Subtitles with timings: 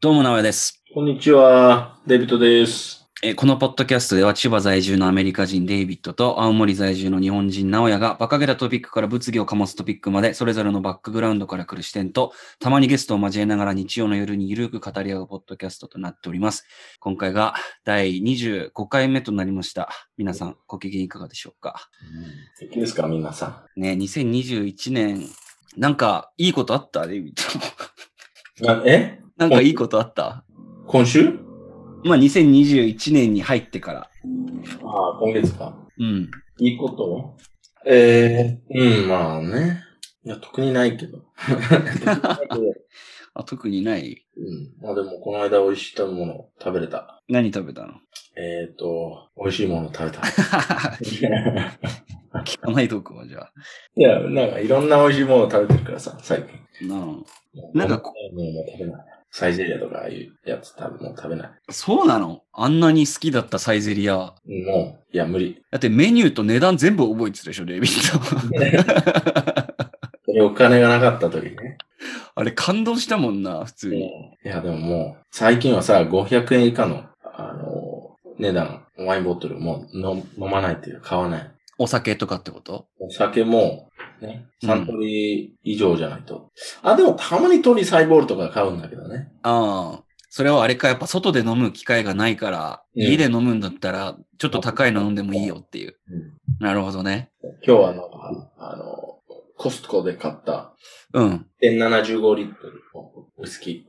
[0.00, 0.80] どうも、直江です。
[0.94, 3.04] こんにちは、デビットです。
[3.24, 16.64] えーこのポッドキャストでは千葉在住のアメリカ人デイビッドと青森在住の日本人直哉が馬鹿げたトピックから物議を醸すトピックまでそれぞれのバックグラウンドから来る視点とたまにゲストを交えながら日曜の夜にゆるく語り合うポッドキャストとなっております。
[17.00, 17.54] 今回が
[17.84, 19.88] 第25回目となりました。
[20.16, 21.88] 皆さんご機嫌いかがでしょうか？
[22.54, 25.24] 素敵ですか、皆さね、2021年、
[25.76, 27.04] なんかいいことあった？
[27.08, 27.34] デイビッ
[28.62, 28.74] ド。
[28.74, 28.78] ん。
[28.78, 29.20] なえ？
[29.38, 30.44] なんかいいことあった？
[30.86, 31.38] 今週？
[32.04, 34.00] まあ2021年に入ってから。
[34.00, 35.76] ああ、今月か。
[35.98, 36.30] うん。
[36.58, 37.36] いいこと？
[37.86, 39.82] ええうん、まあね。
[40.24, 41.22] いや、特にないけど。
[43.34, 44.26] あ特にない？
[44.36, 44.72] うん。
[44.82, 47.22] まあでも、この間美味しいものを食べれた。
[47.28, 47.94] 何食べたの？
[48.36, 50.20] えっ、と、美味しいものを食べた。
[52.44, 53.52] 聞かないとこはじゃあ。
[53.96, 56.42] いや、なんかいろんな美味しいものを食べてるからさ、最
[56.80, 56.88] 近。
[56.88, 57.06] なあ
[57.74, 59.06] なんかこもうもう食べない。
[59.30, 61.50] サイゼリアとかああいうやつ食べ、もう食べない。
[61.70, 62.42] そうなの？
[62.52, 64.16] あんなに好きだったサイゼリア。
[64.16, 65.62] もう、いや、無理。
[65.70, 68.18] だってメニューと値段全部覚えてたでしょ、デイビッド。
[70.24, 71.78] それお金がなかった時ね。
[72.34, 74.06] あれ感動したもんな、普通に。
[74.06, 74.10] い
[74.44, 81.50] や、でももう、最近はさ、500円以下の、あの、値段、ワインボトルも飲飲まないっていうか、買わない。
[81.78, 82.86] お酒とかってこと？
[83.00, 83.87] お酒も、
[84.20, 86.50] ね、うんサントリー以上じゃないと。
[86.82, 89.30] あ、でもたまに鳥サイボールとか買うんだけどね。
[89.42, 90.02] ああ。
[90.30, 95.96] それはあれか、やっぱ外で飲む機会がないから、うん家で飲むんだったら、ちょっと高いの飲んでもいいよっていう。
[96.10, 97.30] うんなるほどね。
[97.64, 98.10] 今日はあの、
[98.58, 99.18] ああの、
[99.56, 100.74] コストコで買った
[101.12, 101.46] うん。
[101.62, 103.86] 1.75リットルのウイスキ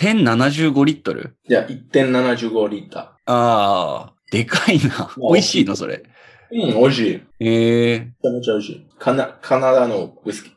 [0.00, 1.36] 1075リットル？
[1.48, 1.50] ー。
[1.50, 5.10] いや、1.75リッタああ、でかいな。
[5.16, 6.02] 美味しいの、それ。
[6.52, 6.74] ー。
[6.74, 7.22] うん、美味しい。
[7.38, 8.86] めええちゃめちゃ美味しい。
[8.98, 10.52] カナ、カナダのウイスキー。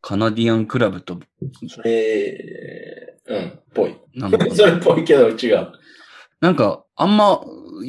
[0.00, 1.18] カナディアンクラブと、
[1.68, 3.96] それ、うん、ぽい。
[4.14, 5.72] なんか、 それっぽいけど違う。
[6.40, 7.40] なんか、あんま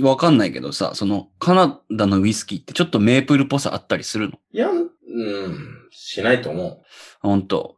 [0.02, 4.40] わかんないけどさ、その、カナダのウイスキーってちょっとメープルっぽさあったりするの？
[4.52, 6.82] いや、うん、しないと思う。
[7.22, 7.78] ほんと。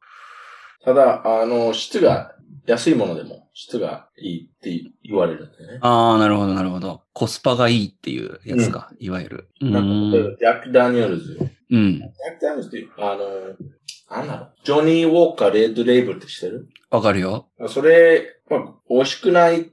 [0.84, 5.80] ただ、あの、質が、安いものでも質がいいって言われるんだよね。
[5.82, 7.01] ああ、なるほど、なるほど。
[7.14, 9.50] コスパがいいっていうやつか、いわゆる。
[9.62, 11.36] うなんか、ジャック・ダニエルズ。
[11.36, 12.02] ジうん。
[12.30, 14.54] ャック・ダニエルズって、あの、なんだろう。
[14.64, 16.70] ジョニー・ウォーカー・レッド・レーブルって知ってる？
[16.90, 17.48] わかるよ。
[17.68, 19.64] それ、まあ、美味しくないっ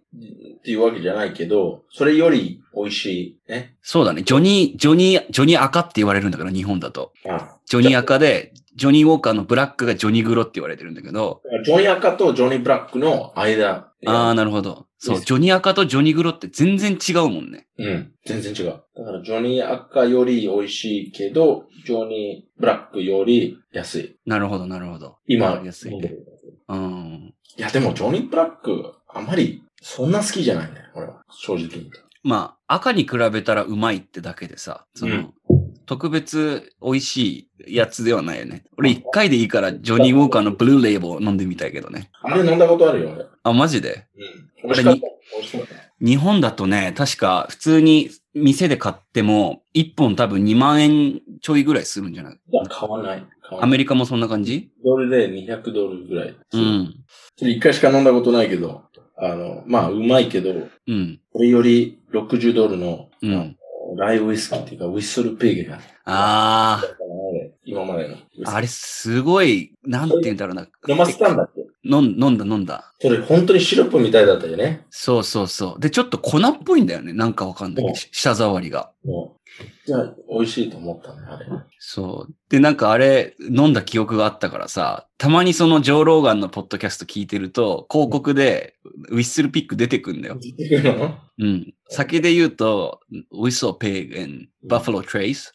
[0.62, 3.06] ていうわけじゃないけど、それより美味し
[3.48, 3.50] い。
[3.50, 3.76] ね。
[3.82, 4.22] そうだね。
[4.22, 7.12] ジョニー、ジョニー、ジョニー赤って言われるんだから、日本だと。
[7.28, 13.92] あジョニー赤で、ジョニーウォーカーのブラックがジョニーグロって言われてるんだけど、ジョニー赤とジョニー・ブラックの間。
[14.06, 14.86] ああ、なるほど。
[14.98, 17.68] そう、ジョニー赤とジョニーグロって全然違うもんね。
[17.78, 18.12] うん。
[18.26, 18.82] 全然違う。
[18.96, 24.16] だから、ジョニー赤より美味しいけど、ジョニーブラックより安い。
[24.26, 25.18] なるほど、なるほど。
[25.26, 26.26] 今、安い飲んでる
[26.68, 27.34] うん。
[27.56, 31.22] いや、でも、ジョニーブラック、あんまり、そんな好きじゃないんだよ、俺は。
[31.30, 31.90] 正直に。
[32.24, 35.34] まあ、赤に比べたらうまいってだけでさ、その、うん
[35.88, 38.64] 特別美味しいやつではないよね。
[38.76, 42.10] 俺一回でいいからジョニーウォーカーのブルーレイボー飲んでみたいけどね。
[42.22, 43.24] あれ飲んだことあるよ、俺。
[43.42, 44.06] あ、マジで？
[44.64, 44.68] うん。
[44.68, 45.00] 美味しかった。
[45.00, 45.74] 美味しかった。
[46.00, 52.34] 日本だとね、確か普通に店で買っても、1本多分2万円ちょいぐらいするんじゃない？
[52.34, 53.26] いや、買わない。
[53.60, 53.66] ア。
[53.66, 54.70] メリカもそんな感じ？
[54.84, 56.36] ドルで200ドルぐらい。
[56.52, 56.94] うん。
[57.36, 58.82] それ一回しか飲んだことないけど、
[59.16, 60.50] あの、まあ、うまいけど、
[60.86, 61.20] うん。
[61.32, 63.56] これより60ドルの、うん。
[63.98, 66.80] ライウイスキーっていうか、ウィッスルピグが、あ
[67.64, 68.16] 今までの。
[68.46, 70.68] あ、あれすごい、なんて言うんだろうな。
[70.88, 71.66] 飲ませたんだって。
[71.84, 72.92] 飲ん飲んだ飲んだ。
[73.00, 74.86] それ本当にシロップみたいだったよね。
[74.90, 75.80] そうそうそう。
[75.80, 77.12] で、ちょっと粉っぽいんだよね。
[77.12, 77.96] なんかわかんないけど。
[78.12, 78.92] 舌触りが。
[79.92, 81.46] ゃあ、美味しいと思ったね、あれ。
[81.78, 82.34] そう。
[82.48, 88.74] で、なんかあれ、飲んだ記憶があったからさ、たまにそのジョー・ローガンのポッドキャスト聞いてると、広告で、
[89.10, 90.38] ウィッスルピック出てくんだよ。
[90.40, 91.18] 出てくるの？
[91.38, 91.74] うん。
[91.88, 93.00] 酒で言うと、
[93.32, 95.54] WhistlePig and Buffalo Trace。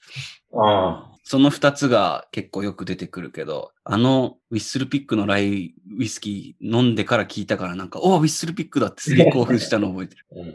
[0.53, 1.13] ああ。
[1.25, 10.25] その二つが結構よく出てくるけど、あの WhistlePig のライウイスキー飲んでから聞いたからなんか、お WhistlePig だってすげえ興奮したの覚えてる。
[10.31, 10.53] うん。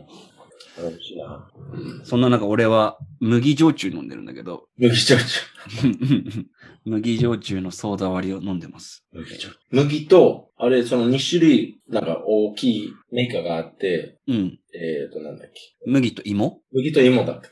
[2.04, 5.40] そんな中俺は麦焼酎飲んでるんだけど、麦焼酎。
[6.84, 9.04] 麦焼酎のソーダ割りを飲んでます。
[9.12, 9.48] 麦焼酎。
[9.70, 14.58] 麦と、あれ、その2種類、なんか大きいメーカーがあって、うん。
[14.74, 15.60] えっ、ー、と、なんだっけ。
[15.86, 16.60] 麦と芋？
[16.72, 17.48] 麦と芋だっけ。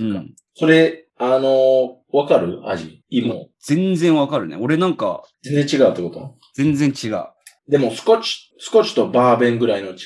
[0.00, 0.10] うん。
[0.10, 0.34] うん。
[0.54, 3.02] それ、あのーわかる味？
[3.10, 3.48] 芋。
[3.60, 4.56] 全然わかるね。
[4.58, 6.36] 俺なんか、全然違うってこと？
[6.54, 7.24] 全然違う。
[7.68, 9.96] でも、スコッチ、スコッチとバーベンぐらいの違い、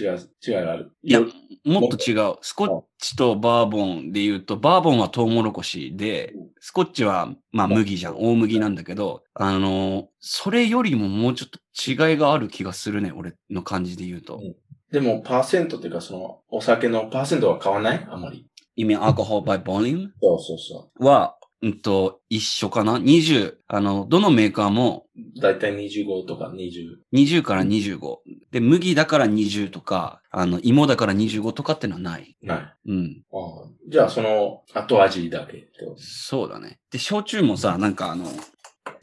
[0.44, 0.91] 違いがある。
[1.03, 1.20] いや
[1.64, 2.35] もっと違う。
[2.41, 8.17] スコッチとバーボンで言うと、バーボンはトウモロコシで、スコッチは、まあ麦じゃん。
[8.19, 11.61] 大麦なんだけど、あの、それよりももうちょっと
[12.11, 13.12] 違いがある気がするね。
[13.17, 14.41] 俺の感じで言うと。
[14.91, 18.06] でも、パーセントっていうか、その、お酒のパーセントは変わらない？
[18.11, 18.47] あまり。
[18.75, 20.08] 意味、アルコール by volume?
[20.20, 25.06] そうそうそは、うんと、一緒かな ?20、あの、どのメーカーも、
[25.37, 25.41] う。
[25.41, 26.97] だいたい25とか20。
[27.12, 28.17] 20から25。
[28.50, 32.37] で、麦だから20とか、あの、芋だから25とかってのはない。
[32.43, 32.91] ない。
[32.91, 33.23] うん。
[33.32, 36.81] ああじゃあ、その、後味だけってことそうだね。
[36.91, 38.26] で、焼酎もさ、なんかあの、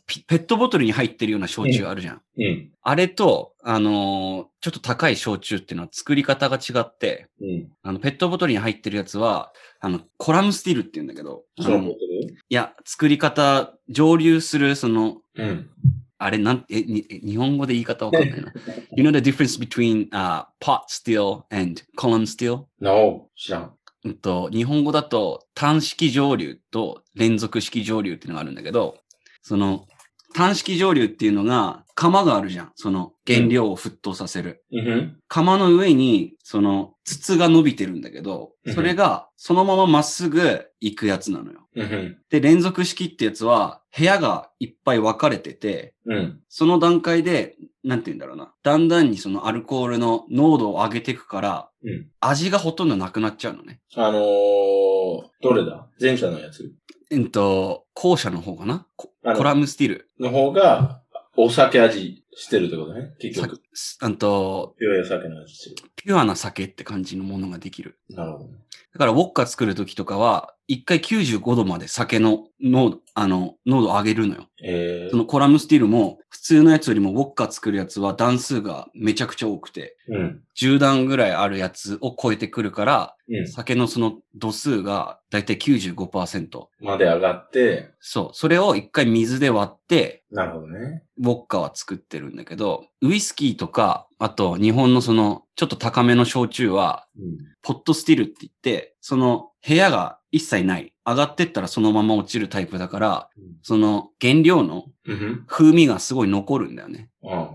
[0.06, 2.22] ピペットボトルに入ってるような焼酎あるじゃん。
[2.38, 2.72] うん。
[2.82, 7.68] あれと、あのーちょっと高い焼酎っていうのは作り方が違って、うん。
[7.82, 11.96] あの、ペットボトルに入ってるやつは、あの、コラムスティルって言うんだけど、あのい
[12.50, 15.70] や、作り方、蒸留する、その、ルうん。
[16.18, 18.52] あれ、なんえ、にえ日本語で言い方わかんないな。
[18.98, 22.66] you know the difference between、uh, pot still and column still?
[22.82, 23.74] No, 知らん。
[24.04, 28.98] うんと、日本語だと単式蒸留と連続式蒸留っていうのがあるんだけど、
[29.42, 29.86] その
[30.34, 32.72] 単式蒸留っていうのが釜があるじゃん。
[32.76, 34.64] その原料を沸騰させる。
[34.72, 35.18] うん。
[35.28, 41.68] 釜の上にその筒が伸びてるんだけどうん、それがそのまままっすぐ行くやつなのよ。
[41.76, 42.18] うん。
[42.30, 46.40] で、連続式ってやつは部屋がいっぱい分かれてて、うん。
[46.48, 48.54] その段階で、なんて言うんだろうな。
[48.64, 52.08] だんだんにそのアルコールの濃度を上げていくから、うん。
[52.22, 53.82] 味がほとんどなくなっちゃうのね。
[53.96, 54.22] あのー、
[55.42, 55.88] どれだ？
[56.00, 56.72] 前者のやつ？
[57.12, 58.86] うんと、後者の方かな？
[58.96, 60.08] コラムスティル。
[60.18, 61.02] の方が、
[61.42, 62.22] お酒味。
[62.36, 63.12] してるってことね？
[63.20, 63.62] 結さ局。
[64.04, 65.76] うんと、ピュア酒の味。
[65.96, 67.98] ピュアな酒って感じのものができる。
[68.10, 68.52] なるほどね。
[68.94, 74.48] だから、ウォッカ作るときとかは、一回95度まで酒の濃度、あの、濃度上げるのよ。
[74.64, 80.44] えーそのコラムスティルも、普通のやつよりもウォッカ作るやつは段数がめちゃくちゃ多くて、うん。
[80.56, 83.48] 10段ぐらいあるやつを超えてくるから、うん。
[83.48, 86.68] 酒のその度数がだいたい95%。
[86.82, 88.30] まで上がって、そう。
[88.34, 91.04] それを一回水で割って、なるほどね。
[91.20, 97.38] ウォッカは作ってるんだけど、ウイスキーとか、あと日本のそのちょっと高めの焼酎は、うん。
[97.62, 100.94] ポットスティルって言って、その部屋が一切ない。
[101.06, 103.30] 上がってったらそのまま落ちるタイプだから、
[103.64, 105.44] その原料のうん。
[105.48, 107.10] 風味がすごい残るんだよね。
[107.24, 107.50] うん。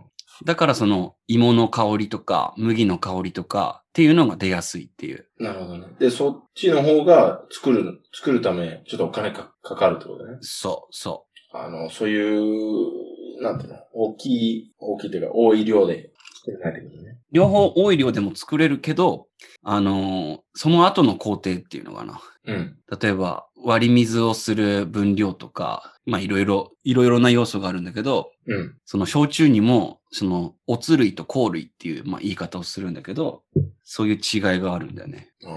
[0.45, 5.29] だからその芋の香りとか麦の香りとかっていうのが出やすいっていう。
[5.39, 5.87] なるほどね。
[6.01, 10.39] で、そっちの方が作る、作るため、ちょっとお金かかかるってことね。
[10.41, 12.91] そう、そあの、そういう、
[13.41, 17.11] なんていうの、大きい、大きいっていうか、多い量で作れないってことね。
[17.11, 17.17] う。
[17.33, 19.27] 両方多い量でも作れるけど、
[19.63, 22.21] あのーその後の工程っていうのかな。
[22.47, 22.77] うん。
[23.01, 28.77] 例えば割り水をする分量とか、まあいろいろ、いろいろな要素があるんだけど、うん。
[28.85, 33.43] その焼酎にも、その、おつ類と香類っていう、まあ言い方をするんだけど、
[33.83, 35.31] そういう違いがあるんだよね。
[35.43, 35.51] うん。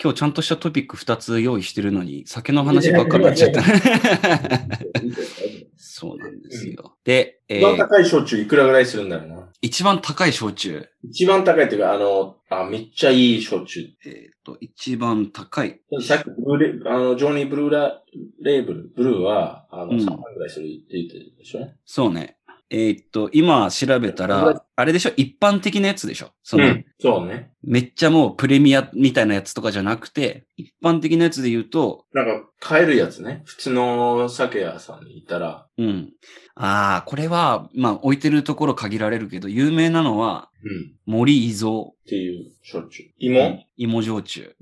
[0.00, 3.62] 今日ちゃんとしたトピック2つ用意してるのに、酒の話ばっかりになっちゃった。
[6.00, 6.96] そうなんですよ。
[7.04, 9.48] で、え一番ー高い焼酎いくらぐらいするんだろうな？
[9.60, 10.88] 一番高い焼酎。
[11.04, 13.86] 一番高いっていうか、あの、あ、めっちゃいい焼酎。
[14.06, 14.12] えっ、
[14.42, 15.78] と、一番高い。
[16.00, 18.02] さっきブルーレ、あの、ジョニー・ブルーラ、
[18.40, 22.38] レーブル、ブルーは、あの、うん3万ぐらいするって言ってるでしょ、そうね。
[22.70, 25.12] えっ、と、今調べたら、あれでしょ？
[25.16, 26.30] 一般的なやつでしょ？
[26.42, 26.84] その、うん。
[26.98, 27.50] そうね。
[27.62, 33.42] めっちゃもうプレミアみたいなやつとかじゃなくて、一般的なやつで言うと、なんか、買えるやつね。
[33.44, 36.12] 普通の酒屋さんに行ったら、うん。
[36.54, 40.92] ああ、これは、まあ置いてるところ限られるけど、有名なのは、うん。
[41.04, 41.70] 森伊蔵。
[41.70, 43.04] っていう焼酎。
[43.18, 44.54] 芋、芋焼酎。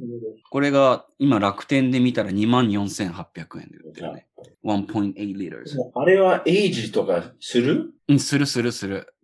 [0.50, 4.26] これが今楽天で見たら24,800円で売ってるね。
[4.64, 5.76] 1.8 liters。
[5.76, 7.92] もうあれはエイジとかする？
[8.08, 9.14] うん、するするする。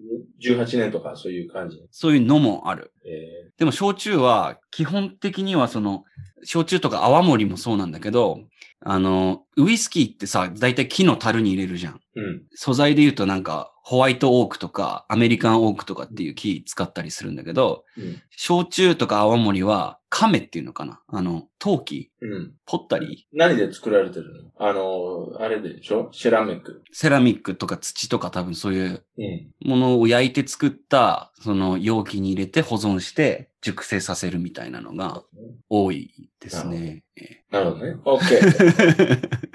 [0.43, 1.83] ?18 年とかそういう感じ？
[1.91, 2.93] そういうのもある。
[3.07, 6.05] えでも焼酎は基本的にはその、
[6.43, 8.41] 焼酎とか泡盛もそうなんだけど、
[8.81, 11.95] あの、ウイスキーってさ、だいたい木の樽に入れるじゃん。
[11.95, 12.43] ー、うん。
[12.55, 18.23] 素材で言うとなんか、ホワイトオークとか、アメリカンオークとかっていう木使ったりするんだけど、うん。
[18.31, 21.01] 焼酎とか泡盛は、亀っていうのかな？
[21.09, 22.53] あの、陶器うん。
[22.65, 24.67] ポッタリー何で作られてるの？
[24.67, 26.09] あの、あれでしょ？
[26.15, 26.83] セラミック。
[26.93, 29.53] セラミックとか土とか多分そういううん。
[29.69, 35.25] ものを焼いて作った、その容器に入れて保存して熟成させるみたいなのが
[35.69, 37.05] 多いですね。
[37.21, 37.95] えなるほどね。
[38.05, 39.29] OK ー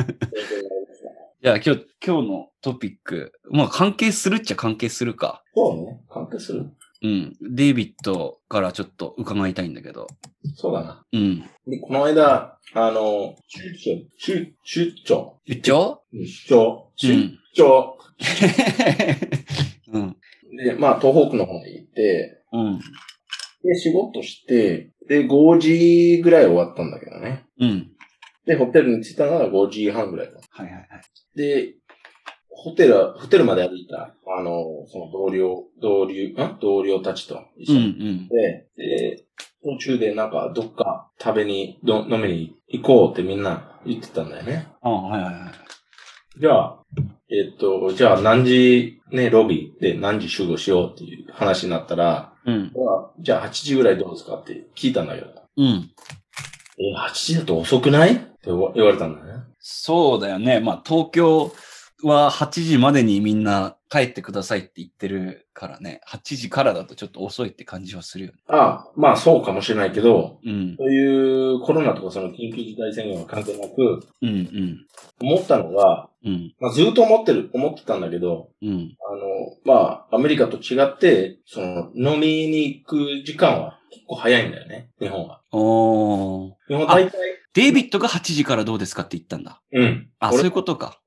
[1.41, 5.41] じゃあ今日、今日のトピック、まあ関係するっちゃ関係するか。
[5.55, 6.01] そうね。
[6.09, 6.65] 関係する？
[7.01, 7.33] うん。
[7.55, 10.07] デイビッドからちょっと伺いたいんだけど。
[10.55, 11.05] そうだな。
[11.13, 11.39] うん。
[11.65, 15.39] で、この間、あの、出張、出、出張？
[15.47, 16.91] 出張出張。
[16.97, 17.39] 出うん。
[17.55, 17.97] 張。
[19.93, 20.17] うん。
[20.57, 22.79] で、まあ、東北の方に行って、うん。
[23.63, 27.45] で、仕事して、で、5時ぐらい終わったんだけどね。
[27.61, 27.91] うん。
[28.49, 30.39] で、ホテルに着いたのが5時半ぐらいだ。
[30.49, 30.85] はいはいはい。
[31.37, 31.75] で、
[32.49, 38.27] ホテル、ホテルまで歩いた、あの、その同僚、同僚、ん同僚たちと一うん緒にうん。
[38.27, 39.23] で、で、
[39.63, 44.67] 途中でなんかどっか食べに、ど飲みに行こうってみんな言ってたんだよね。
[44.81, 46.39] あはいはいはい。
[46.41, 46.79] じゃあ、
[47.31, 52.71] えっと、じゃあ何時ね、ロビーで何時集合しようっていう話になったら、うん。
[53.19, 55.27] じゃあ8時ぐらいどうですかって聞いたんだけど、
[55.57, 55.91] うん。
[56.79, 58.25] え、8時だと遅くない？
[58.75, 59.43] 言われたんだよね。
[59.59, 60.59] そうだよね。
[60.59, 61.51] まあ、東京
[62.03, 65.99] は8時までにみんな帰ってくださいって言ってるからね。
[66.07, 68.37] 8時からだとちょっと遅いって感じはするよね。
[68.47, 70.75] ああ、まあそうかもしれないけど、うん。
[70.77, 74.85] そういうコロナとかその緊急事態宣言は関係なく、うんうん。
[75.21, 76.53] 思ったのが、うん。
[76.59, 78.95] まあずっと思ってる、思ってたんだけど、うん。
[79.11, 79.19] あの、
[79.65, 85.41] まあ、アメリカと違って、その、飲みに行く時間は結構早いんだよね、日本は。
[85.51, 86.51] おー。
[86.67, 87.11] 日本大体、
[87.53, 89.61] デイビッドが8時からどうですかって言ったんだ。
[89.71, 90.09] うん。
[90.19, 90.99] あ、俺そういうことか。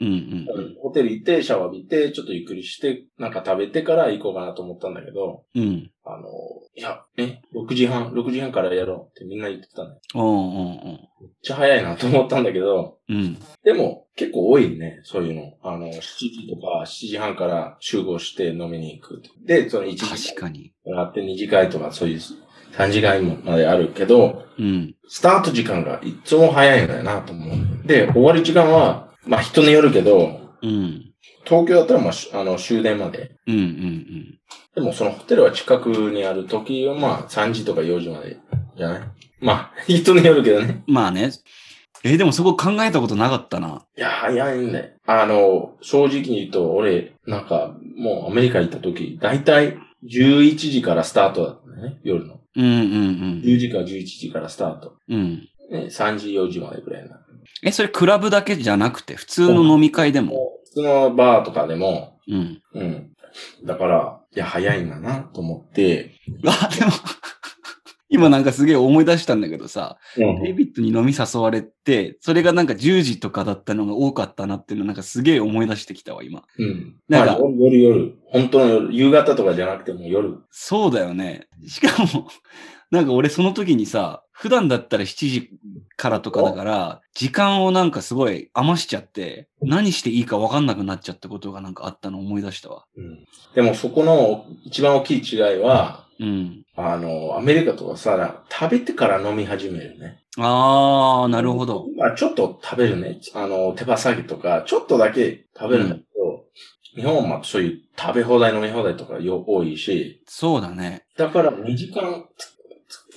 [0.00, 0.46] うんうん。
[0.80, 5.90] ホテル行って、シャワー浴びて、ちょっとゆっくりして、なんか食べてから行こうかなと思ったんだけど、うん。
[6.04, 6.26] あの、
[6.74, 9.96] いや、え、6時半、6時半からやろうってみんな言ってたね。
[10.14, 13.38] おーおーおーめっちゃ早いなと思ったんだけど、うん。
[13.62, 15.52] でも、結構多いね、そういうの。
[15.62, 19.22] あの、7時とか7時半から集合して飲みに行く。
[19.44, 20.72] で、その1時確かに。
[20.86, 22.20] があって2時会とかそういう
[22.76, 24.94] 3時会まであるけど、うん。
[25.08, 27.86] スタート時間がいつも早いんだよなと思う。
[27.86, 31.12] で、終わり時間は、まあ人によるけど、うん。
[31.44, 33.32] 東京だったらまあし、あの、終電まで。
[33.46, 34.38] うんうんうん。
[34.74, 38.38] でもそのホテルは近くにある時はまあ3時とか4時まで
[38.76, 39.02] じゃない？
[39.40, 40.82] まあ、 人によるけどね。
[40.86, 41.30] まあね。
[42.04, 43.82] えーでもそこ考えたことなかったな。
[43.98, 44.90] いや、早いんだよ。
[45.06, 52.39] あの、正直に言うと、俺、なんか、もうアメリカ行った時、だいたい11時からスタートだったね、夜の。
[52.56, 54.96] うんうん10時から11時からスタート。
[55.08, 55.18] うん。
[55.70, 55.80] うん。
[55.82, 57.20] ね、3時、4時までぐらいな。
[57.62, 60.32] え、それクラブだけじゃなくて、普通の飲み会でも？
[60.32, 62.62] もう普通のバーとかでも、うん。
[62.74, 63.10] うん。
[63.64, 66.14] だから、いや、早いんだな、と思って、
[66.46, 66.92] あ、でも、
[68.12, 76.42] 今なんかすげえ思い出したんだけどさ、うんデイビッドに飲み誘われて、それがなんか10時とかだったのが多かったなっていうのなんかすげえ思い出してきたわ、今。
[76.58, 76.96] うん。
[77.08, 78.18] なんかまあ夜、夜、夜。
[78.26, 78.92] 本当の夜。
[78.92, 80.38] 夕方とかじゃなくても夜。
[80.50, 81.46] そうだよね。
[81.66, 82.28] しかも、
[82.90, 85.50] なんか俺その時にさ、普段だったら7時
[85.96, 92.86] からとかだから、時間をなんかすごい余しちゃって、何していいか分かんなくなっちゃったことがなんかあったのを思い出したわ。
[92.96, 93.24] うん。
[93.54, 96.64] でもそこの一番大きい違いは、うん。
[96.76, 100.20] あの、アメリカとかさ、食べてから飲み始めるね。
[100.38, 101.86] あー、なるほど。
[101.96, 103.18] まあちょっと食べるね。
[103.34, 106.44] あの、手羽先とか、ちょっとだけ食べるんだけど、
[106.94, 111.04] 日本はまあそういう食べ放題飲み放題とかよ多いし、そうだね。
[111.16, 112.26] だから2時間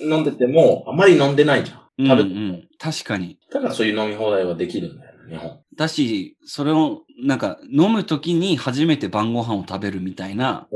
[0.00, 2.06] 飲んでても、あまり飲んでないじゃん。
[2.08, 2.68] 食べて、ん。
[2.78, 3.38] 確かに。
[3.52, 5.60] だからそういう飲み放題はできるんだよ、日本。
[5.76, 10.66] だし、それを、なんか、飲む時に初めて晩ご飯を食べるみたいな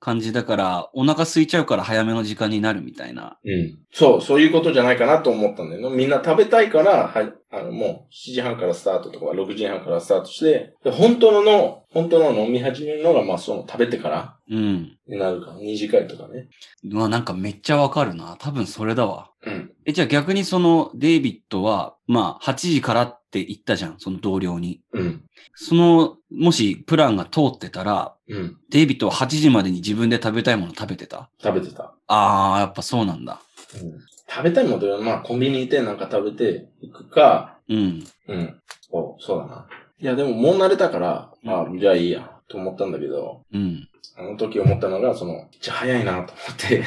[0.00, 3.38] 感じだから、お腹空いちゃうから早めの時間になるみたいな。
[3.44, 3.50] う。
[3.50, 3.78] うん。
[3.92, 5.96] そう、そういうことじゃないかなと思ったんだよね。
[5.96, 14.96] みんな食べたいから、はい、あの、もう7時半からスタートとか6時半からスタートして、で本当のの、本当の飲み始めるのが、まあその食べてからうん。
[15.06, 16.48] になるから、2次会とかね。
[16.90, 18.36] うわ、なんかめっちゃわかるな。
[18.38, 19.30] 多分それだわ。
[19.44, 19.72] うん。
[19.84, 23.96] え、じゃあ逆にそのデイビッドは、まあ、8時からって言ったじゃん。
[23.98, 24.80] その同僚に。
[24.92, 25.24] うん。
[25.68, 28.56] その、もしプランが通ってたら、うん。
[28.70, 31.28] デイビッドは8時までに自分で食べたいもの食べてた？
[31.42, 31.92] 食べてた。
[32.06, 33.40] あー、やっぱそうなんだ。
[33.74, 33.98] うん。
[34.28, 38.04] 食べたいものは、まあコンビニ行ってなんか食べていくか、うん。
[38.28, 38.60] うん。
[38.90, 39.66] そう、そうだな。
[39.98, 43.88] いや、でももう慣れたから、あじゃあいいや、と思ったんだけど、うん。
[44.16, 46.84] あの時思ったのが、その、めっちゃ早いなと思って。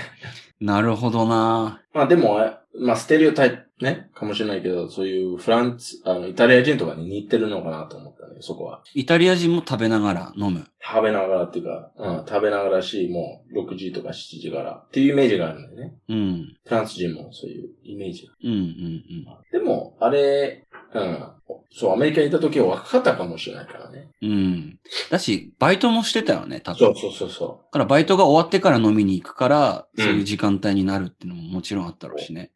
[0.60, 1.82] なるほどな。
[1.94, 8.82] まあでも、あまあステレオタイプね、かもしれないけど、そういうフランス、あの、イタリア人とかに似てるのかなと思ったね、そこは。
[8.94, 10.66] イタリア人も食べながら飲む。
[10.82, 15.96] 食べながらっていうか、うん、食べながらし、もう6時とか7時からっていうイメージがあるんだよね。
[16.08, 16.56] うん。
[16.66, 18.34] フランス人もそういうイメージが。
[18.44, 19.04] うん、うん、
[19.52, 21.26] でも、あれ、うん、
[21.72, 24.10] そう、アメリカにいた時は若かったかもしれないからね。
[24.22, 24.32] うん。
[24.32, 24.80] うん。
[25.10, 26.78] だし、バイトもしてたよね、多分。
[26.80, 32.52] そうそうそうそだからバイトが終わってから飲みに行くから、うんそういう時間帯になるっていうのももちろんあったろうしね。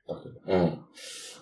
[0.48, 0.56] う。
[0.56, 0.80] うん。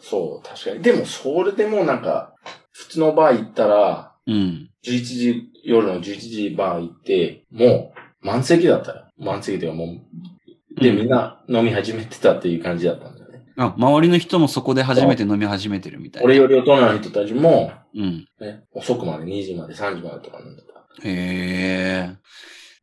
[0.02, 0.82] そう、確かに。
[0.82, 2.34] でも、それでもなんか、
[2.72, 4.70] 普通のバー行ったら、うん。
[4.84, 9.06] 11時、夜の11時バー行って、もう満席だったよ。
[9.18, 13.21] 満席というかもう、で、うんみんな飲み始めてたっていう感じだったんだ。
[13.58, 16.26] あ、周りの人もそこで初めて飲み始めてるみたいな。
[16.26, 18.26] 俺より大人の人たちも、うん。
[18.40, 20.72] ね、遅くまで2時まで3時までとか飲んでた。
[21.04, 22.16] へえ。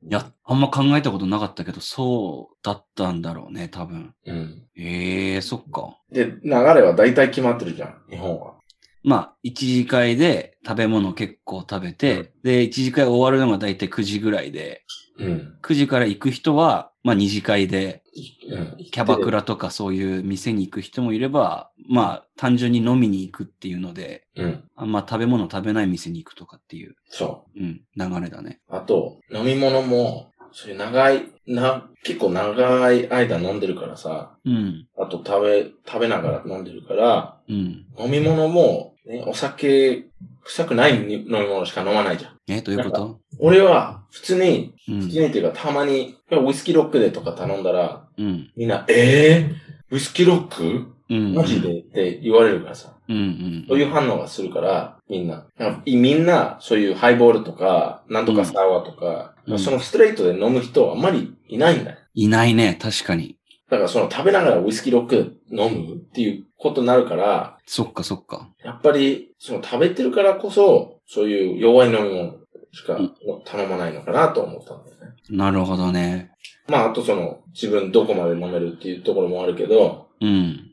[0.02, 4.14] いや、あんま考えたことなかったけど、そうだったんだろうね、多分。
[4.26, 4.62] うん。
[4.76, 5.98] ええそっか。
[6.10, 8.54] で、流れは大体決まってるじゃん、日本は。
[9.02, 14.82] まあ、一次会で食べ物結構食べて、で、一次会終わるのがだいたい9時ぐらいで、
[15.18, 15.58] うん。
[15.62, 18.02] 9時から行く人は、まあ二次会で、
[18.50, 18.76] うん。
[18.90, 24.64] キャバクラとかそういう店に行く人もいれば、まあ単純に飲みに行くっていうので、うん。
[24.76, 28.60] あんま食べ物食べない店に行くとかっていう、そうん、流れだね。
[28.68, 28.76] う。
[28.76, 37.86] あと、飲み物も、そういう長い、な、結構長い間飲んでるからさ、うん、あと食べ、食べながら飲んでるから、うん。
[37.98, 40.04] 飲み物も、ね、お酒
[40.44, 42.38] 臭くない飲み物しか飲まないじゃん。
[42.48, 43.20] え、どういうこと？
[43.38, 50.94] 俺は、普通に、うん、普通にっていうか、たまに、ウイスキーロックでとか頼んだら、うん、みんな、えー、ウイスキーロック？
[51.10, 51.34] うん。
[51.34, 51.80] マジで？
[51.80, 52.94] って言われるからさ。
[53.08, 53.64] うん、うん。
[53.68, 55.46] そういう反応がするから、みんな。
[55.86, 61.98] みんな、そういうハイボールとか、なんとかサワーとか、うんそのストレートで飲む人はあんまりいないんだよ。
[62.12, 63.38] いないね、確かに。
[63.70, 68.50] だからその食べながらウイスキーロックで飲むっていうことになるから、そっかそっか。
[68.62, 72.34] やっぱり、その食べてるからこそ、そういう弱い飲み物
[72.72, 75.16] しかうん頼まないのかなと思ったんだよね。
[75.30, 76.32] なるほどね。
[76.68, 80.28] まあ、あとその、自分どこまで飲めるっていうところもあるけど、うん。
[80.28, 80.68] うん。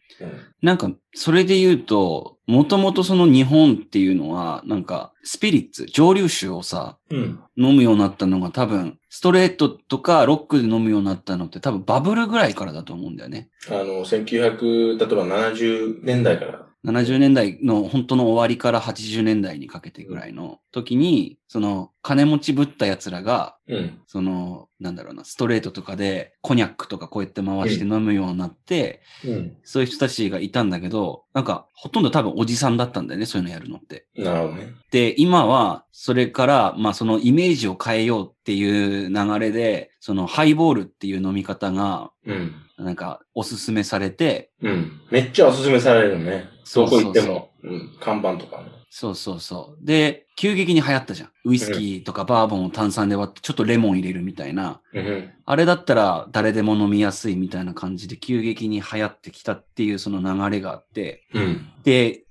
[0.61, 7.39] なんか、それで言うと、もともとその日本っていうのは、なんか、スピリッツ、蒸留酒をさ、うん。
[7.57, 13.49] 飲むようになったのが多分、ストレートとかロックで飲むようになったのって多分バブルぐらいからだと思うんだよね。
[13.69, 16.67] あの、1900、例えば70年代から。
[16.85, 23.99] 70年代の本当の終わりから80年代にかけてぐらいの時に、その金持ちぶった奴らが、うん。
[24.05, 29.57] その、なんだろうな、ストレートとかでコニャックとかこうやって回して飲むようになって、うん。
[29.63, 34.05] そういう人たちがいたんだけど、なんかほとんど多分おじさんだったんだよね、そういうのやるのって。
[34.15, 34.73] なるほどね。
[34.91, 42.53] で、今は、それから、まあ、そのイメージを変えようっていう流れで、そのハイボールっていう飲み方が、うん。
[42.77, 45.01] なんか、おすすめされて、うん。
[45.09, 46.47] めっちゃおすすめされるね。
[46.63, 47.51] そうそうそうどこ行っても。
[47.63, 47.97] うん。
[47.99, 48.65] 看板とかも。
[48.91, 49.83] そうそうそう。
[49.83, 51.29] で、急激に流行ったじゃん。
[51.45, 54.79] ウイスキーとかバーボンを炭酸で割って、ちょっとレモン入れるみたいな。
[54.93, 55.31] うん。
[55.43, 61.67] あれだったら誰でも飲みやすいみたいな感じで急激に流行ってきたっていうその流れがあって、うん。
[61.83, 62.25] で、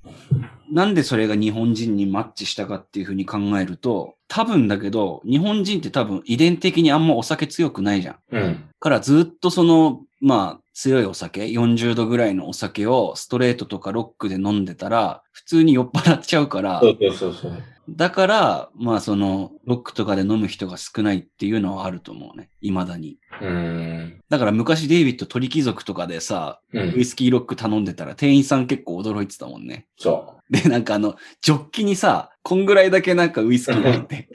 [0.70, 8.16] なんでそれが日本人にマッチしたかっていうふうに考えると、多分だけど、日本人って多分遺伝的にあんまお酒強くないじゃん。
[8.32, 8.64] うん。
[8.80, 17.62] からずっとその、まあ、強いお酒、40度ぐらいのお酒をストレートとかロックで飲んでたら、普通に酔っ払っちゃうからそ、うそうそうそう。
[17.88, 22.48] だから、まあその、ロックとかで飲む人が少ないっていうのはあると思うね。
[22.62, 23.18] 未だに。
[23.40, 24.22] うーん。
[24.28, 27.04] だから昔デイビッド鳥貴族とかでさ、うんウイ。
[27.04, 29.86] スキーロック頼んでたら店員さん結構驚いてたもんね。
[29.98, 34.28] そで、なんかあの、ジョッキにさ、こんぐらいだけなんかウイスキーが入って。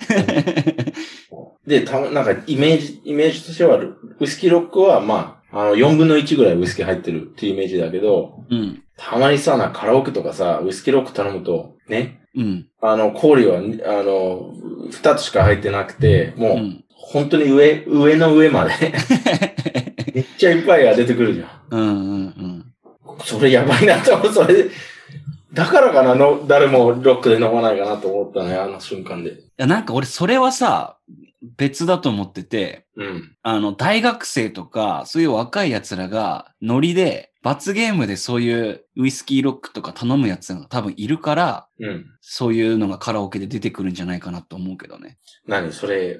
[1.65, 1.69] う。
[1.69, 8.83] で、たま、なんかイメージ、イメージとしては、ウイスキーロックは、まあ、あの、4分の1ぐらいウイスキー入ってるっていうイメージだけど、うん。
[8.97, 12.67] たまにさ、な、カラオケとかさ、ウイスキーロック頼むと、ね、うん。
[12.81, 14.53] あの、氷は、あの、
[14.91, 16.85] 2つしか入ってなくて、もう、うん。
[16.91, 18.71] 本当に上、上の上まで、
[20.13, 21.49] めっちゃいっぱいが出てくるじゃん。
[21.71, 21.95] うんうんう
[22.27, 22.65] ん。
[23.23, 24.33] それやばいなと思う。
[24.33, 24.69] それで、
[25.53, 29.31] だからかなの、誰もロックで飲まないかなと思ったね、あの瞬間で。
[29.31, 30.97] いや、なんか俺それはさ、
[31.41, 33.35] 別だと思ってて、うん。
[33.43, 42.05] あの、大学生とか、そういう若い奴らが、ノリで、罰ゲームでそういうウイスキーロックとか頼む奴が多分いるから、うん。
[42.19, 45.17] そういうのがカラオケで出てくるんじゃないかなと思うけどね。
[45.47, 46.19] 何それ、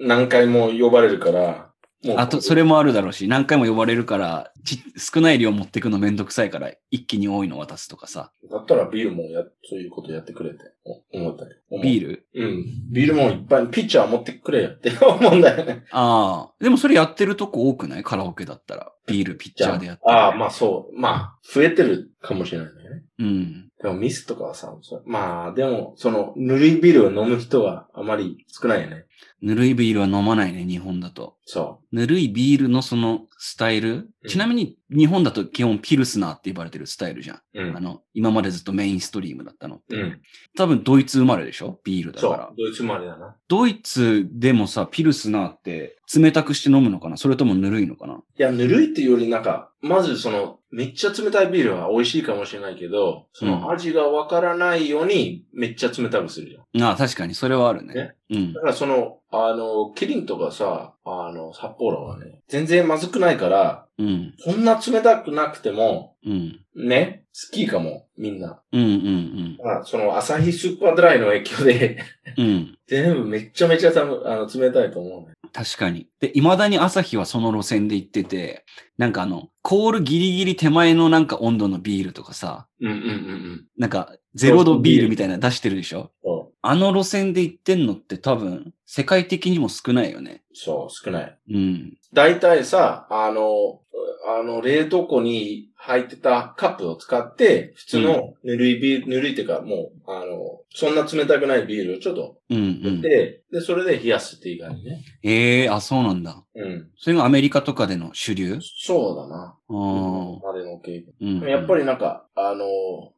[0.00, 1.70] 何回も呼ばれるから。
[2.16, 4.53] あと、それもあるだろうし、何回も呼ばれるから、ち
[4.96, 8.32] 少ない量持ってくのめんどくさいから、一気に多いの渡すとかさ。
[8.50, 11.50] だったらビールもや、そういうことやってくれってお思ったり。
[11.70, 12.26] ルビール？
[12.34, 12.64] うん。
[12.92, 15.84] ビールもいっぱい、ピッチャー持ってくれよって 思うんだよね。
[15.90, 16.54] ああ。
[16.62, 18.02] でもそれやってるとこ多くない？
[18.02, 18.90] カラオケだったら。
[19.06, 20.10] ビールピッチャーでやってる。
[20.10, 20.98] ああ、まあそう。
[20.98, 22.72] まあ、増えてるかもしれないね。
[23.18, 23.70] うん。
[23.82, 24.74] でもミスとかはさ、
[25.04, 29.04] まあ、でも、その、ぬるいビールを飲む人はあまり少ないよね。
[29.42, 31.36] ぬるいビールは飲まないね、日本だと。
[31.44, 33.90] そぬるいビールのそのスタイル？
[33.92, 37.36] うんちなみに日本だと基本ピルスナーって呼ばれてるスタイルじゃん。
[37.36, 37.42] う。
[37.62, 37.80] うんあ。
[37.80, 39.96] の、今までずっとメインストリームだったのって。
[39.96, 40.20] うん。
[40.56, 41.78] 多分ドイツ生まれでしょ？
[41.84, 42.50] ビールだから。。
[42.56, 43.36] ドイツ生まれだな。
[43.48, 47.18] ドイツでもさ、ピルスナーって冷たくして飲むのかな？
[47.18, 48.14] それともぬるいのかな？
[48.14, 56.82] いや、ぬるいっていうよりなんか、まずその、めっちゃ冷たいビールは美味しいかもしれないけど、その味がわからないようにめっちゃ冷たくするじゃん。
[56.82, 57.94] ああ、確かにそれはあるね。
[57.94, 58.60] ねうんだ。
[58.62, 64.34] からそのあの、キリンとかさ、あの、札幌はね、全然まずくないから、うん。
[64.44, 66.60] こんな冷たくなくても、うん。
[66.76, 68.60] ね、好きかも、みんな。
[68.72, 71.98] うんうんまあ、その、アサヒスーパードライの影響で、
[72.36, 72.46] うん。
[72.46, 72.78] うん。
[72.86, 75.34] 全部めっちゃめちゃ寒あの冷たいと思うね。
[75.52, 76.08] 確かに。
[76.20, 78.64] で、未だに朝日はその路線で行ってて、
[78.98, 83.66] なんかあの、コールギリギリ手前のなんか温度のビールとかさ、うんうんうんうん。
[83.78, 86.10] なんかゼロ度ビールみたいなの出してるでしょ？
[86.22, 90.42] そあの路線で行ってんのって多分、世界的にも少ないよね。
[90.50, 91.38] う、そう、少ない。
[91.50, 91.98] うん。
[92.14, 93.80] 大体さ、あの、
[94.26, 102.80] あの、冷凍庫に入ってたカップを使って、普通のぬるいビール、ぬるいっていうか、もう、あの、そんな冷たくないビールをちょっとうんうん。
[102.80, 105.04] 入れて、で、それで冷やすっていう感じね。
[105.22, 106.42] ええあ、そうなんだ。
[106.54, 106.88] うん。
[106.96, 108.58] それがアメリカとかでの主流？
[108.60, 109.58] そうだな。
[109.68, 111.40] あーまでの経験。
[111.42, 111.48] うん。
[111.48, 112.64] やっぱりなんか、あの、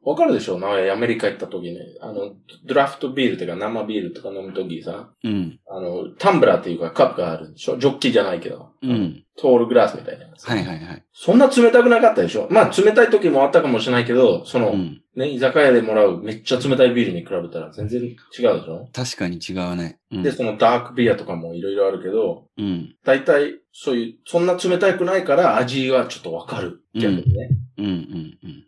[0.03, 0.59] わかるでしょ？
[0.59, 1.79] 名古屋アメリカ行った時ね。
[2.01, 2.35] あの、
[2.67, 5.59] ドラフトビールっていうか生ビールとか飲む時さ、うん。
[5.69, 7.79] あの、タンブラーっていうかカップがあるんでしょ？
[7.79, 8.71] ジョッキじゃないけど。
[8.83, 9.25] うん。
[9.39, 10.49] トールグラスみたいなやつ。
[10.49, 11.05] はいはいはい。
[11.13, 12.49] そんな冷たくなかったでしょ？
[12.51, 15.03] まあ冷たい時もあったかもしれないけど、その、うん。
[15.15, 19.99] ね、居酒屋でもらうめっちゃ冷たいビールに比べたら全然違うでしょ、確かに違うね。
[20.13, 20.23] うん。
[20.23, 22.95] で、そのダークビアとかもいろいろあるけど、うん。
[23.05, 26.83] 大体そういう、そんな冷たくないから味はちょっとわかる。
[26.95, 27.49] 逆にね。
[27.79, 28.39] うんうんうん。
[28.45, 28.63] うん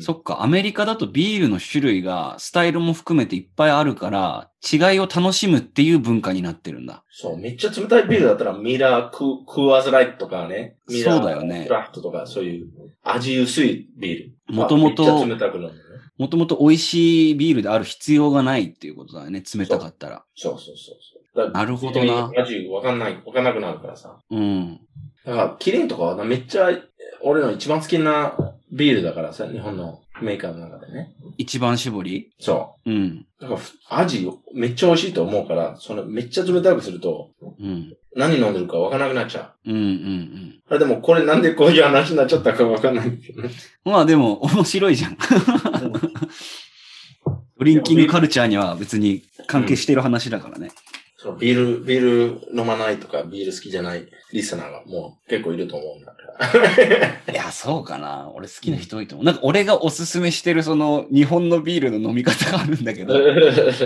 [0.00, 7.04] そっか、アメリカだとビールの種類がスタイルも含めていっぱいあるから、違いを楽しむっていう文化になってるんだ。
[7.10, 10.76] そう、めっちゃ冷たいビールだったらミラーク、クーアーズライトとかね。
[10.88, 12.68] ミラーそうだよねクラフトとかそういう
[13.02, 14.54] 味薄いビール。
[14.54, 15.04] もともと。
[16.16, 19.42] もともと美味しいビールである必要がないっていうことだよね。
[19.42, 20.24] 冷たかったら。
[20.36, 21.50] そうそうそうそう。
[21.50, 24.18] なるほどな味わかんない、わかんなくなるからさ。
[24.30, 24.80] うん。
[25.26, 26.70] だから、キリンとかはなめっちゃ、
[27.22, 28.36] 俺の一番好きな
[28.72, 31.12] ビールだからさ、日本のメーカーの中でね。
[31.38, 32.30] 一番搾り？
[32.40, 33.26] そうん。
[33.40, 33.42] う。
[33.42, 37.94] だから、味めっちゃ美味しいと思うから、そのめっちゃ冷たくすると、うん。
[38.16, 39.70] 何飲んでるかわからなくなっちゃう。
[39.70, 40.60] うんうんうん。
[40.68, 43.50] あれでもこれなんでこういう話になっちゃったかわかんないけどね。
[43.84, 45.16] まあでも面白いじゃん。
[47.58, 50.70] ドリンキングカルチャーには別に関係している話だからね。
[51.24, 56.14] そのビール、ビール飲まないとか、ビール好きじゃないリスナーがもう結構いると思うんだ。
[57.32, 58.30] いや、そうかな。
[58.34, 59.24] 俺好きな人多いと思う。
[59.24, 63.14] なんか俺がおすすめしてるその日本のビールの飲み方があるんだけど、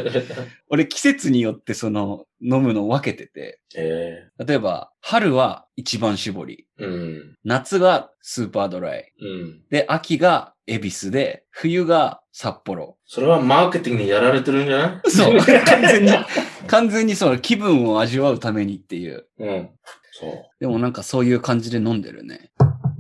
[0.69, 7.37] 俺季節によってその飲むのを分けてて、え例えば春は一番搾り、えうん。
[7.45, 9.63] 夏がスーパードライ、うん。
[9.71, 12.97] で、秋が恵比寿で、冬が札幌。
[13.05, 15.11] それはマーケティングにやられてるんじゃない？
[15.11, 16.13] そう、 完全に、
[16.69, 19.27] 完全にその気分を味わうためにっていう。
[19.41, 19.71] うん。
[20.13, 20.33] そう。
[20.61, 22.53] でもなんかそういう感じで飲んでるね。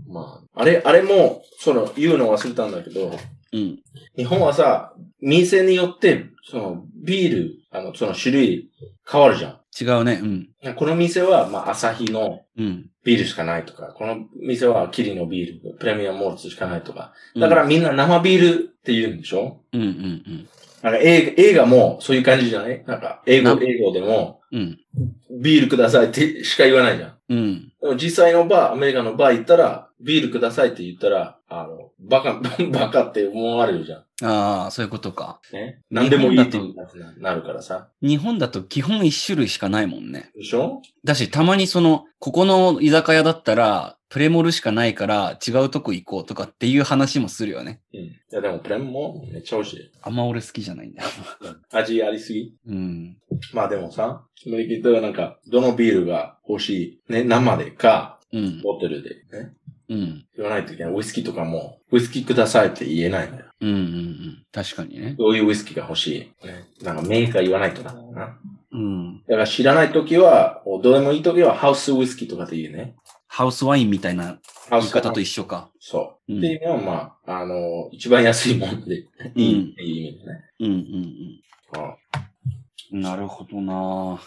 [0.08, 3.12] まあ、あれ、あれも、その、言うの忘れたんだけど、
[3.52, 3.78] うん。
[4.16, 8.70] 日本はさ、店によって、その、ビール、あの、その種類
[9.08, 9.60] 変わるじゃん。
[9.80, 10.20] 違うね。
[10.22, 10.74] うん。
[10.74, 12.86] この店は、まあ、アサヒのうん。
[13.04, 17.14] ビールしかないとか、この店はキリのビール、プレミアムモルツしかないとか。
[17.38, 19.62] だからみんな生ビールって言うんでしょ？
[19.72, 20.48] うんうん
[20.82, 22.84] なんか映画映画もそういう感じじゃない？
[22.86, 24.78] なんか、英語、な英語でも、うん。
[25.30, 25.40] うん。
[25.40, 27.14] ビールくださいってしか言わないじゃん。
[27.30, 27.72] うん。
[27.80, 34.04] でも実際のバー、アメリカのバー行ったら、ビールくださいって言ったら、あの、バカ、 バカって思われるじゃん。
[34.24, 35.40] ああ、そういうことか。
[35.52, 35.80] ね？
[35.90, 36.74] 何でもいいって日
[37.18, 37.88] なるからさ。
[38.02, 40.30] 日本だと基本一種類しかないもんね。
[40.34, 40.82] でしょ？
[41.04, 47.80] だし、たまにその、ここの居酒屋だったら、プレモルしかないから違うとこ行こうとかっていう話もするよね。
[47.92, 48.00] うん。
[48.00, 49.90] いやでもプレムもめっちゃ美味しい。
[50.02, 51.08] あんま俺好きじゃないんだよ。
[51.72, 52.54] 味ありすぎ？
[52.66, 53.18] うん。
[53.52, 57.12] まあでもさ、アメリカ行ったらなんか、どのビールが欲しい？
[57.12, 58.62] ね、生でか、うん。
[58.62, 59.52] ボトルでね？
[59.88, 60.26] うん。
[60.36, 60.92] 言わないといけない。
[60.92, 63.46] ウイスキーとかも、ウイスキーくださいって言えないんだよ。
[63.60, 64.44] うんうんうん。
[64.52, 65.14] 確かにね。
[65.18, 66.46] どういうウイスキーが欲しい。
[66.46, 66.64] ね。
[66.82, 68.38] なんかメーカー言わないとだな。
[68.72, 69.22] うん。
[69.22, 72.96] だから知らないときは、どうでもいいときはハウスウイスキーとかで言うね。
[73.26, 74.38] ハウスワインみたいな
[74.70, 75.70] 言い方と一緒か。
[75.80, 76.32] そう。
[76.32, 80.44] うんっていうのは、まあ、あの、一番安いもので、いいっていう意味でね。
[80.60, 81.40] うんうんうん
[82.92, 83.00] うん。
[83.00, 84.20] なるほどな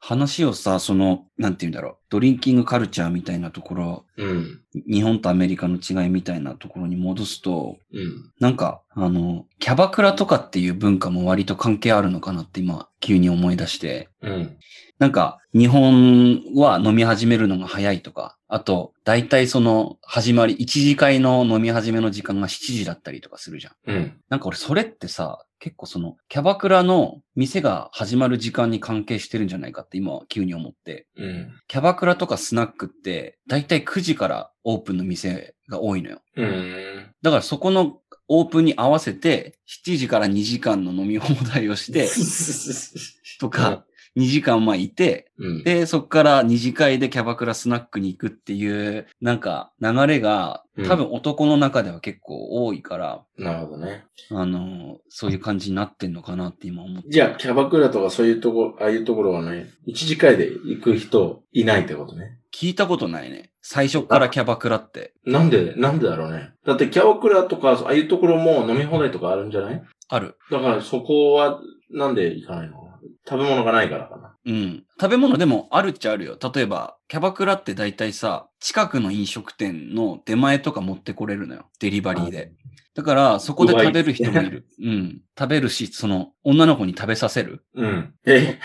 [0.00, 1.96] 話をさ、その、なんて言うんだろう。
[2.08, 4.60] ドリンキングカルチャーみたいなところ、うん。
[4.90, 8.32] 日本とアメリカの違いみたいなところに戻すと、うん。
[8.40, 14.08] なんか、あの、キャバクラとかっていう文化も割と関係あるのかなって今、急に思い出して。
[14.22, 14.56] うん。
[14.98, 23.74] なんか、日本は飲み始めるのが早いとか、あと、大体その、始まり、一次会の飲み始めの時間が7時だったりとかするじゃん。
[23.86, 24.20] うん。
[24.30, 31.06] なんか俺、それってさ、結構その、キャバクラの店が始まる時間に関係してるんじゃないかって今、急に思って。
[31.16, 31.52] うん。
[31.68, 36.22] キャバクラとかスナックって、大体9時からオープンの店が多いのよ。
[36.34, 37.14] うん。
[37.20, 42.08] だからそこのオープンに合わせて、7時から2時間の飲み放題をして、
[43.38, 43.84] とか、
[44.16, 45.62] 2時間まあいて、うん。
[45.64, 54.04] で、そっから二次会でキャバクラスナックに行くっていう、なんか流れがうん多分男の中では結構多いから、なるほどね。
[54.30, 57.08] あの、そういう感じになってんのかなって今思って。
[57.10, 62.38] じゃあ、キャバクラとかそういうとこ、ああいうところはね、一次会で行く人いないってことね。
[62.52, 63.50] 聞いたことないね。
[63.62, 65.12] 最初からキャバクラって。
[65.24, 66.50] なんで、なんでだろうね。
[66.66, 69.82] だってキャバクラとか、ああいうところも飲み放題とかあるんじゃない？
[70.08, 70.36] ある。
[70.50, 72.89] だからそこは、なんで行かないの？
[73.28, 74.36] 食べ物がないからかな。
[74.44, 74.84] うん。
[75.00, 76.38] 食べ物でもあるっちゃあるよ。
[76.54, 81.66] 例えば、キャバクラって大体さ、近くの飲食店の出前とか持ってこれるのよ。
[81.78, 82.52] デリバリーで。
[82.94, 84.66] だから、そこで食べる人もいる。
[84.82, 85.20] うん。
[85.38, 88.14] 食べるし、その、女の子に食べさせるうん。
[88.26, 88.58] え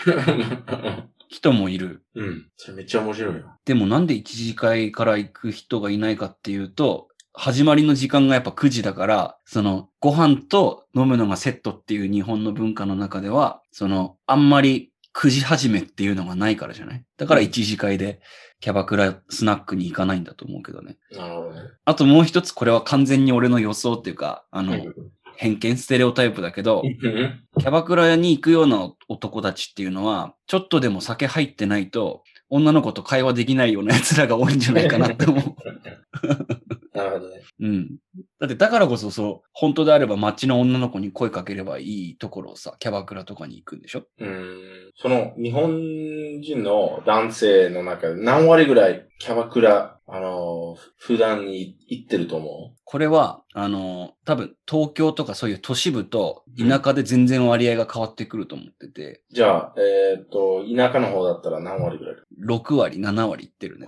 [1.28, 2.02] 人もいる。
[2.14, 2.48] うん。
[2.56, 3.44] それめっちゃ面白いよ。
[3.64, 17.04] でもなんで一次会から行く人がいないかっていうと、始まりの時間がやっぱ9時だから、その、ご飯と飲むのがセットっていう日本の文化の中では、その、あんまり9時始めっていうのがないからじゃない？
[17.18, 18.20] だから一次会で
[18.60, 20.96] キャバクラスナックに行かないんだと思うけどね。
[21.12, 21.60] なるほどね。
[21.84, 24.94] あともう一つこれは完全に俺の予想っていうか、あの、うん
[25.38, 26.98] 偏見ステレオタイプだけど、うん
[27.58, 35.44] キャバクラに行くような男たちっていうのは、ちょっとでも酒入ってないと、女の子と会話できないような奴らが多いんじゃないかなって思う。
[36.96, 37.42] なるほどね。
[37.60, 37.96] うん。
[38.40, 44.04] だってだからこそそう、本当であれば街の女の子に声かければいいところをさ、キャバクラとかに行くんでしょ？
[44.18, 44.92] うん。
[44.96, 45.70] その、日本
[46.40, 63.86] 人の男性の中で何割ぐらいキャバクラ、あの、普段に行ってると思これは、あの、多分東京とかそういう都市部と田舎で全然割合が変わってくると思ってて、うじゃあ、えっ、と、田舎の方だったら何割ぐらい？6割、7割いってるね。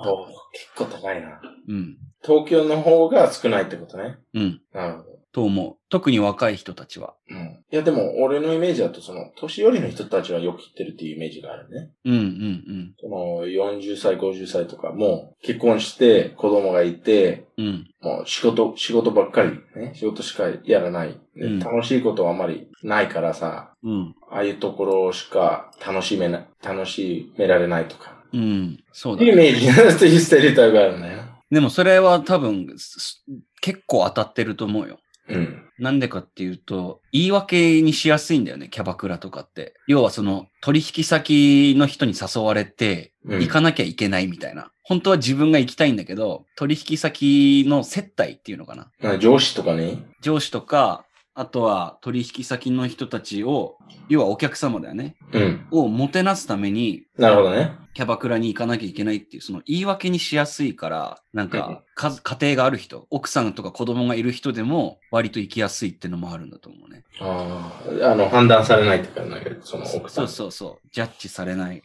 [0.53, 1.41] 結構高いな。
[1.69, 1.97] うん。
[2.23, 4.19] 東京の方が少ないってことね。
[4.35, 4.61] うん。
[4.73, 5.18] なるほど。
[5.33, 5.77] と思う。
[5.91, 7.15] 特に若い人たちは。
[7.31, 7.65] うん。
[7.71, 11.91] いや、でも、俺のイメージだと、その、年寄りの人たちがよく行ってるっていうイメージがあるね。
[12.05, 17.67] うんうんその、40歳、50歳とか、もう、結婚して、子供がいて、うん。
[17.67, 17.87] うん。
[18.01, 19.93] もう、仕事、仕事ばっかり、ね。
[19.95, 21.09] 仕事しかやらない。
[21.09, 24.15] ねうん楽しいことはあまりないからさ、うん。
[24.31, 28.25] ああいうところしか楽しめな、楽しめられないとか。
[28.33, 28.83] うん。
[28.93, 29.35] そうだね。
[29.35, 31.19] メージだっていうステレオタイプがあるんだよ。
[31.51, 33.25] でもそれは多分、す
[33.61, 34.99] 結構当たってると思うよ。
[35.29, 35.63] うん。
[35.79, 39.75] なんでかっていうと、言い訳にしやすいんだよね、キャバクラとかって。
[39.87, 44.73] 要はその、取引先の人に誘われて、うん行かなきゃいけないみたいな。
[44.83, 49.19] 本当は自分が行きたいんだけど、取引先の接待っていうのかな。
[49.19, 49.99] 上司とかね。
[50.23, 51.05] 上司とか、
[51.39, 53.77] あとは取引先の人たちを、
[54.09, 55.15] 要はお客様だよね。
[55.31, 55.67] うん。
[55.71, 57.77] をもてなすために、なるほどね。
[57.95, 67.05] キャバクラに行かなきゃいけないっていう、その言い訳にしやすいから、なんか、か家庭がある人、奥さんとか子供がいる人でも、割と行きやすいってのもあるんだと思うね。
[67.21, 67.73] あ
[68.03, 70.17] あ、あの、判断されないっていうか、なんか、その奥さ。
[70.17, 70.89] そうんそうそう。
[70.91, 71.85] ジャッジされない。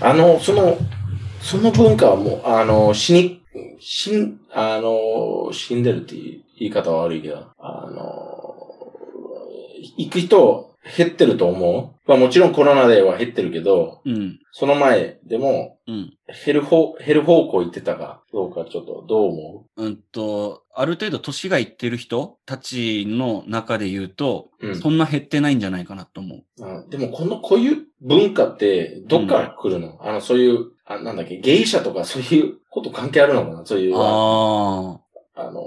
[0.00, 0.78] あの、その、
[1.40, 3.42] その文化はもう、あの、死に、
[3.80, 8.41] 死ん、あの、死んでるっていう言い方は悪いけど、あの、
[9.96, 12.08] 行く人減ってると思う？
[12.08, 14.40] まあもちろんコロナでは減ってるけど、うん。
[14.50, 16.12] その前でもうん。
[16.44, 19.88] 減る方、減る方向行ってたかどうかちょっとどう思う？
[19.88, 26.64] んと、ある程度年がいってる人たちの中で言うと、ううんそんな減ってないんじゃないかなと思う。
[26.64, 33.66] あでもこの、こういう文化ってどっから来るの、あの、そういう、あ、なんだっけ、芸者とかそういうこと関係あるのかな？
[33.66, 34.98] そういう、あ
[35.36, 35.50] ああ。
[35.50, 35.60] の、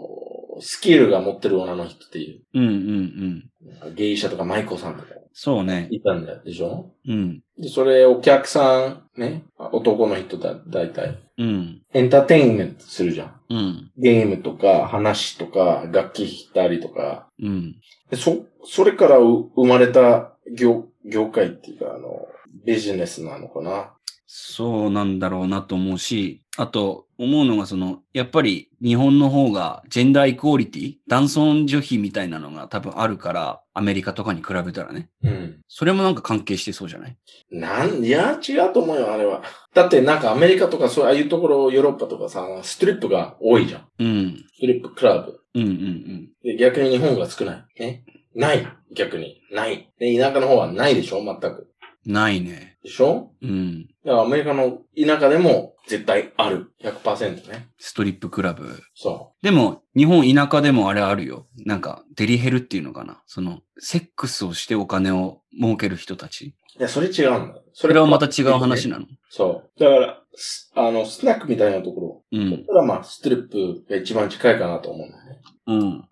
[0.61, 2.41] スキルが持ってる女の人っていう。
[2.53, 3.49] うんうんうん。
[3.95, 5.89] 芸者とか舞妓さんとかそうね。
[5.91, 6.91] いたんだでしょ？
[7.05, 7.41] うん。
[7.57, 11.19] で、それお客さん、ね、男の人だ、だいたい。
[11.37, 11.81] うん。
[11.93, 13.41] エンターテインメントするじゃん。
[13.49, 13.91] うん。
[13.97, 17.27] ゲームとか話とか楽器弾いたりとか。
[17.41, 17.75] うん。
[18.09, 22.27] でそ、それからう生まれた業、業界っていうか、あの、
[22.65, 23.91] ビジネスなのかな？
[24.27, 35.09] そうなんだろうなと思うし、あと思うのがその、やっぱり日本の方がジェンダーイクオリティ、男尊女卑みたいなのが多分あるから、アメリカとかに比べたらね。
[35.21, 35.59] うん。
[35.67, 37.17] それもなんか関係してそうじゃない？
[37.51, 39.43] なん、いや、違うと思うよ、あれは。
[39.73, 43.87] だってなんかアメリカとかそう、いうところ、ヨーロッパとかさ、ストリップが多いじゃん。
[43.99, 44.45] うん。
[44.53, 45.41] ストリップクラブ。
[45.55, 46.29] うんうんうん。
[46.43, 47.81] で、逆に日本が少ない。
[47.81, 48.05] ね。
[48.33, 48.67] ない。
[48.93, 49.41] 逆に。
[49.51, 49.91] ない。
[49.99, 51.23] で、田舎の方はないでしょ？
[51.23, 51.67] 全く。
[52.05, 52.74] ないね。
[52.85, 53.31] でしょ？
[53.41, 53.87] うん。
[54.05, 56.71] だからアメリカの田舎でも絶対ある。
[56.83, 57.67] 100%ね。
[57.79, 58.79] ストリップクラブ。
[58.93, 61.47] そでも、日本田舎でもあれあるよ。
[61.65, 63.23] なんか、デリヘルっていうのかな？
[63.25, 66.55] その、セックスをしてお金を儲ける人たち。
[66.75, 66.79] う。
[66.79, 67.59] いや、それ違うんだ。
[67.73, 69.05] そそれはまた違う話なの？
[69.29, 69.79] そう。
[69.79, 72.39] だから、すあの、スナックみたいなところ。
[72.39, 72.49] うん。
[72.51, 75.41] そしたらまあ、ストリップが一番近いかなと思うんだよね。
[75.67, 76.07] うん。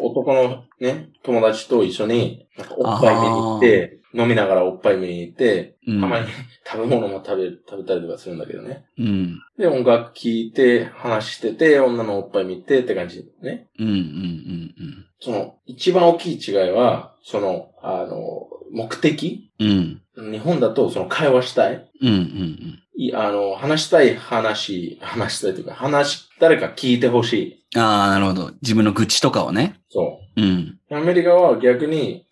[0.00, 6.00] 男のね、友達と一緒に、なんかおっぱい見に行って、飲みながらおっぱい見に行って、うん。
[6.00, 6.26] たまに
[6.66, 8.84] 食べ物も食べる、食べたりとかするんだけどね。
[8.98, 9.40] うん。
[9.58, 13.68] で、音楽聴いて、話してて、女のおっぱい見てって感じね。
[13.78, 13.88] うん。
[13.88, 13.94] うん。
[13.94, 15.06] うん。
[15.20, 19.50] その、一番大きい違いは、その、あの、目的？
[19.58, 20.00] うん。
[20.16, 20.32] うん。
[20.32, 21.88] 日本だと、その会話したい？
[22.00, 22.08] うん。
[22.08, 22.78] うん。
[22.96, 27.32] いあの、話したい話、話したいというか、話、誰か聞いてほし
[27.74, 27.78] い。
[27.78, 28.52] ああ、なるほど。
[28.62, 29.74] 自分の愚痴とかをね。
[29.90, 30.78] そうん。
[30.90, 30.96] う。
[30.96, 32.24] アメリカは逆に、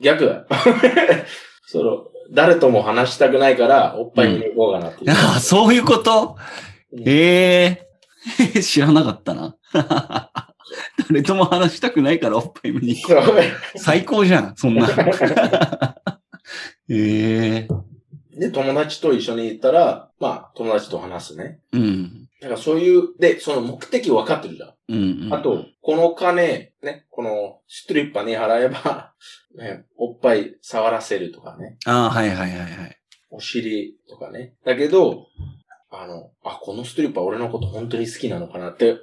[0.00, 0.46] 逆だよ。
[1.66, 5.10] その、誰とも話したくないから、おっぱい見に行こうかなっていう。
[5.10, 6.36] ああ、そういうこと？
[6.92, 7.86] うんえ
[8.54, 9.56] え 知らなかったな。
[11.08, 13.78] 誰とも話したくないからおっぱい見に行こう。
[13.78, 14.88] 最高じゃん、そんな。
[16.88, 17.68] ええ
[18.38, 21.60] で、友達と一緒に行ったら、まあ、友達と話すね。
[21.72, 22.28] うん。
[22.40, 24.70] だからそういう、で、その目的分かってるじゃん。
[24.88, 25.34] うん、うん。
[25.34, 29.12] あと、この金、ね、このストリッパーに払えば、
[29.56, 32.96] ね、おっぱい触らせるとかね、ああ、はいはいはいはい。
[33.30, 34.54] お尻とかね。
[34.64, 35.26] だけど、
[35.90, 38.96] あの、あ、このストリッパー俺のこと本当に好きなのかなって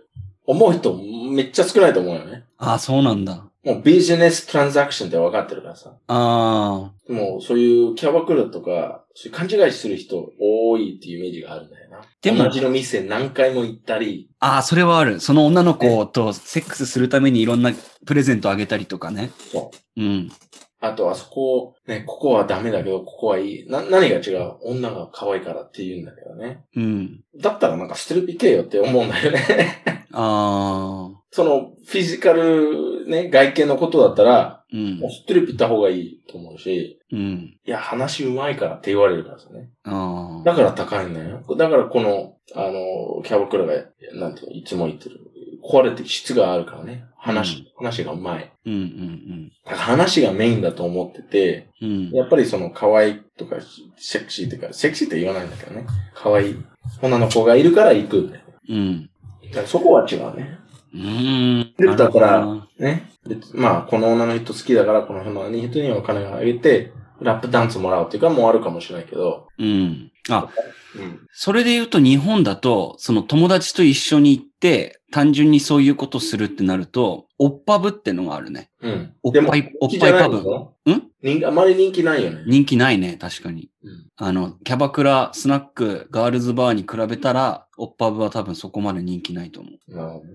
[0.46, 0.98] 思う人
[1.32, 2.46] めっちゃ少ないと思うよね。
[2.58, 3.50] ああ、そうなんだ。
[3.64, 5.98] もうビジネストランザクションって分かってるからさ。
[6.08, 12.02] ああ、もうそういうキャバクラとか、勘違いする人多いっていうイメージがあるんだよな。
[12.22, 15.20] でも同じの店何回も行ったり、ああ、それはある。
[15.20, 17.72] その女の子とセックスするためにいろんな
[18.06, 19.32] プレゼントあげたりとかね。
[19.52, 20.02] そう。
[20.02, 20.32] うん。
[20.80, 23.66] あと、あそこ、ね、ここはダメだけど、ここはいい。
[23.68, 24.58] な、何が違う？
[24.62, 26.66] 女が可愛いからって言うんだけどね。
[26.76, 27.24] うん。
[27.42, 29.84] だったらなんかストリップ行けよって思うんだよね。
[30.14, 35.12] ああ、その、フィジカル、ね、外見のことだったら、うんもう。
[35.12, 37.58] ストリップ行った方がいいと思うし、うん。
[37.66, 39.70] いや、話うまいからって言われるからですね。
[39.84, 40.44] ああ。
[40.44, 41.42] だから高いんだよ。
[41.58, 43.74] だからこの、あの、キャバクラが、
[44.14, 45.22] なんていうの、いつも言ってる。
[45.64, 47.06] 壊れて質があるからね。
[47.18, 48.52] 話、話がうまい。
[48.66, 51.90] うんうんだから話がメインだと思ってて、うん。
[51.90, 52.12] うん。
[52.12, 53.58] やっぱりその可愛いとか、
[53.98, 55.86] セクシーとか、セクシーって言わないんだけどね。
[56.14, 56.56] 可愛い
[57.02, 58.44] 女の子がいるから行くんだよ。
[58.70, 59.10] うん。
[59.50, 60.60] だからそこは違うね。
[60.98, 61.74] うーん。
[61.78, 62.46] でだから
[62.80, 63.12] ね。
[63.26, 69.48] でまあ、この女の人好きだから、この女の人にはお金をあげて、ラップダンスもらうっていうかもあるかもしれないけど。
[69.58, 70.12] うん。
[70.30, 70.50] あ、
[70.96, 71.20] うん。
[71.32, 78.70] それで言うと日本だと、その友達と一緒に行って、単純にそういうことするってなると、おっぱぶってのがあるね。
[78.82, 79.14] うん。
[79.24, 80.40] おっぱい、おっぱいパブ。
[80.40, 81.46] ん？
[81.46, 82.44] あまり人気ないよね。
[82.46, 83.70] 人気ないね、確かに。
[83.84, 84.08] うん。
[84.18, 89.96] あの、キャバクラ、スナック、ガールズバーに比べたら、おっぱぶは多分そこまで人気ないと思う。
[89.96, 90.32] なるほどね。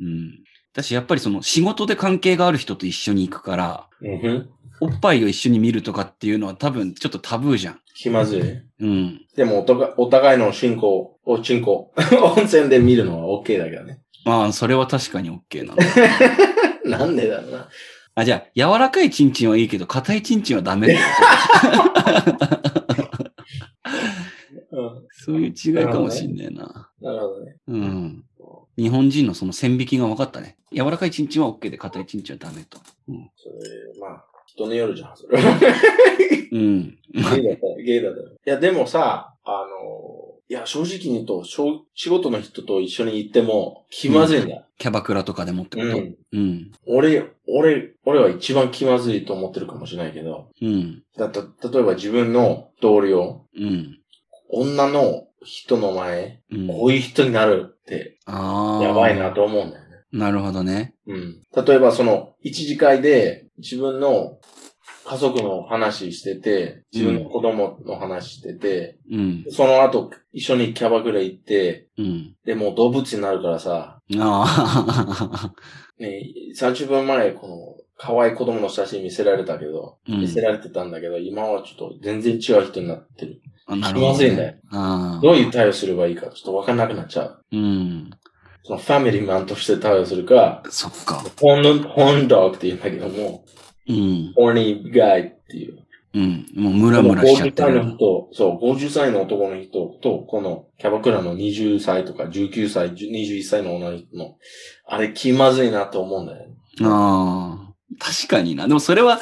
[0.00, 0.44] うん。
[0.76, 4.50] 私、やっぱりその仕事で関係がある人と一緒に行くから、うん。
[4.78, 7.80] おっぱいを一緒に見るとかっていうのは多分ちょっとタブーじゃん。
[7.94, 8.84] 気まずい。
[8.84, 9.22] うん。
[9.34, 11.94] でもお互い、お互いの進行、おチンコ、
[12.36, 14.00] 温泉で見るのは OK だけどね。
[14.26, 15.78] まあ、それは確かに OK なの。
[16.98, 17.68] なんでだろうな。
[18.14, 21.00] あ、じゃあ、柔らかいチンチンはいいけど、硬いチンチンはダメだよ。
[24.72, 25.06] うん。
[25.10, 26.90] そういう違いかもしんねえな。
[27.00, 27.56] なるほどね。
[27.66, 28.24] うん。
[28.76, 30.56] 日本人のその線引きが分かったね。
[30.72, 32.78] 柔らかいチンチンは OK で、硬いチンチンはダメと。
[33.08, 33.30] うん。
[33.36, 35.38] それ、まあ、人によるじゃん、それ。
[36.52, 36.98] うん。
[37.12, 38.28] ゲイだったら、ゲイだったら。
[38.28, 44.64] いや、でもさ、あの、いや、正直に言うと、仕事の人と一緒に行っても、気まずいんだ。
[44.78, 46.16] キャバクラとかでもってこと、うん。
[46.32, 46.72] うん。
[46.86, 51.02] 俺、俺、俺は一番気まずいと思ってるかもしれないけど、うん。
[51.16, 53.98] だた、例えば自分の同僚、うん。
[54.48, 56.66] 女の人の前、うん。
[56.68, 57.75] こういう人になる。
[58.26, 59.96] やばいなと思うんだよね。
[60.12, 60.94] なるほどね。
[61.06, 61.42] うん。
[61.54, 64.38] 例えばその、一次会で自分の
[65.04, 69.44] 家族の話してて、自分の子供の話してて、うん。
[69.50, 72.34] その後一緒にキャバクラ行って、うん。
[72.44, 74.44] でもう動物になるからさ、あ
[75.38, 75.54] あ。
[75.98, 76.22] ね、
[76.58, 83.40] 30分前この可愛い子供の写真見せられたけど、うん見せられてたんだけど、今はちょっと全然違う人になってる。
[83.68, 84.54] な気まずいんだよ。
[84.70, 85.20] ああ。
[85.22, 87.42] どういう対応すればいいかちょっとわかんなくなっちゃう。
[87.52, 88.10] うん。
[88.62, 91.24] そのファミリーマンとして対応するか、そっか。
[91.40, 93.44] ホーン、ホーンドッグって言うんだけども、
[93.88, 94.32] うん。
[94.36, 95.78] ホーニーガイっていう。
[96.14, 96.46] うん。
[96.54, 97.96] もうムラムラしちゃって50歳るの。
[97.96, 104.36] 人、そう、50歳の男の人と、このキャバクラの20歳とか19歳、21歳の女の人の、
[104.86, 106.54] あれ気まずいなと思うんだよね。
[106.82, 107.65] ああ。
[107.98, 108.68] 確かにな。
[108.68, 109.20] でもそれは、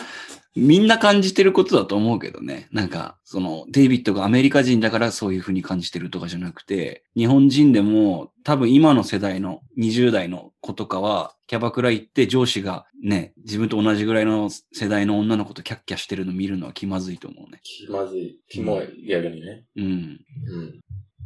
[0.57, 2.69] みんな感じてることだと思うけどね。
[2.71, 17.59] なんか、その、デイビッドがアメリカ人だからそういう風に感じてるとかじゃなくて、日本人でも多分今の世代の20代の子とかは、キャバクラ行って上司がね、自分と同じぐらいの世代の女の子とキャッキャしてるの見るのは気まずいと思うね。
[17.65, 18.39] 気まずい。
[18.49, 19.65] キモい、逆にね。
[19.77, 19.85] うん。
[19.85, 20.81] うん。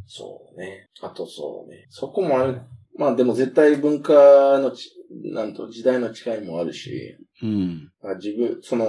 [0.07, 0.89] そうね。
[1.03, 1.86] あとそうね。
[1.91, 2.62] そこもある。
[2.97, 7.90] まあでも絶対文化のち、なんと時代の違いもあるし、うん。
[8.02, 8.86] あ自分、その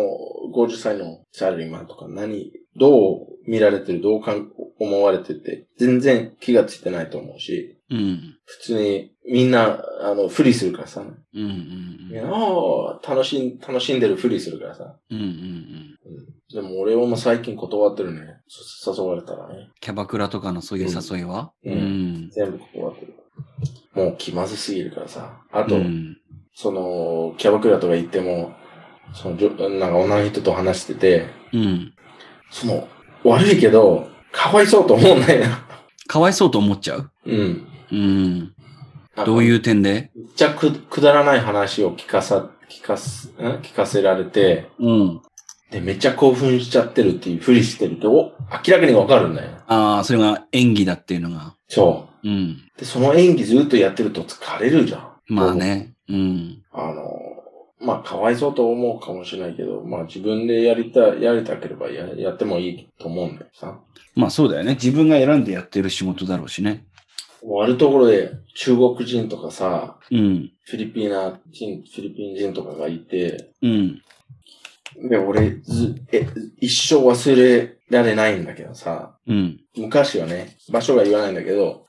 [0.54, 8.36] 50歳のサラリーマンとか何、どう見られてる、どうかん思われてて、全然気がついてないと思うし、うん。
[8.46, 11.02] 普通にみんな、あの、ふりするからさ。
[11.02, 11.42] うん。
[11.42, 14.96] うんいやああ楽しん、楽しんでるふりするからさ。
[15.12, 15.18] うん。
[15.18, 15.24] うん。
[15.24, 15.30] うん。
[15.30, 15.96] うん
[16.52, 18.22] でも俺はもう最近断ってるね。
[18.48, 19.70] そ誘われたらね。
[19.82, 21.52] キャバクラとかのそういう誘いは？
[21.64, 22.30] うんうん。
[22.32, 23.14] 全部断ってる。
[23.94, 25.42] もう気まずすぎるからさ。
[25.52, 26.18] あと、うん。
[26.54, 28.54] その、キャバクラとか行っても、
[29.14, 29.36] その、
[29.80, 31.94] なんか女の人と話してて、うん。
[32.52, 32.88] その、
[33.24, 35.66] 悪いけど、かわいそうと思うんだよな。
[36.08, 37.12] かわいそうと思っちゃう？
[37.26, 37.68] うん。
[37.92, 38.54] うん。
[39.26, 40.12] どういうう点で？
[40.16, 43.46] めっちゃくくだらない話を聞かさ、聞かす、ん？
[43.62, 45.22] 聞かせられて、うん。
[45.72, 48.34] で、めっちゃ興奮しちゃってるっていうふりしてるって、お、
[48.66, 49.52] 明らかにわかるんだよ。
[49.68, 51.56] ああ、それが演技だっていうのが。
[51.68, 52.28] そう。
[52.28, 52.58] うん。
[52.78, 55.12] で、その演技ずっとやってると疲れるじゃん。
[55.28, 55.94] まあね。
[56.10, 56.14] う？
[56.16, 56.64] ん。
[56.72, 57.04] あの、
[57.80, 63.80] まあ、かわいそうと思うかもしれないけど、まあ、自分でやりた、やりたければややってもいいと思うんだよさ。
[64.16, 64.74] まあそうだよね。
[64.74, 66.84] 自分が選んでやってる仕事だろうしね。
[67.42, 70.52] もうあるところで中国人とかさ、うん。
[70.66, 74.02] フィリピナ人、フィリピン人とかがいて、うん。
[75.10, 76.28] で、俺、ず、え、
[76.60, 79.60] 一生忘れられないんだけどさ、うん。
[79.76, 81.86] 昔はね、場所が言わないんだけど、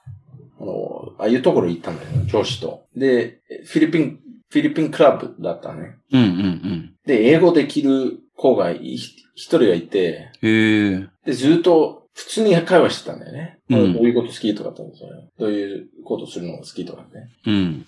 [0.58, 2.84] あの、ああいうところ行ったんだよ、上司と。
[2.96, 5.96] で、フィリピン、フィリピンクラブだったね。
[6.12, 10.50] うんうんで、英語できる子がい一人がいて、うん。
[10.50, 11.08] へえ。
[11.26, 13.58] で、ずっと普通に会話してたんだよね。
[13.68, 15.28] うんどういうこと好きとかって言うんですよね。
[15.38, 17.08] どういうことするのが好きとかね。
[17.46, 17.86] うん。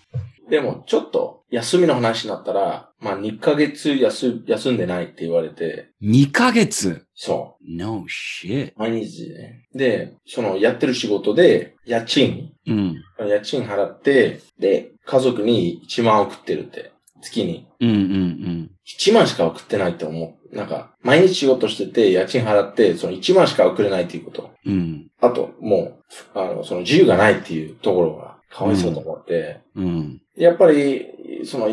[0.53, 7.07] でも、ちょっと休みの話になったら、まあ2ヶ月休休んでないって言われて、2ヶ月？
[7.15, 8.73] そ ?No shit.
[8.73, 8.73] う。
[8.77, 9.67] 毎日ね。
[9.75, 12.97] で、そのやってる仕事で、家賃、うん。
[13.27, 16.93] 家賃払って、で、家族に1万送ってるって。
[17.23, 17.67] 月に。
[17.81, 20.55] うんうん1万しか送ってないって思う。
[20.55, 24.51] なんか、毎日仕事してて、家賃払って、その1万しか送れないっていうこと。
[24.67, 24.73] うん。
[24.73, 25.09] うん。
[25.21, 26.03] あと、も
[26.35, 30.21] う、あの、その自由がないっていうところが、かわいそうと思って、うん。
[30.37, 31.07] やっぱり、
[31.45, 31.69] その、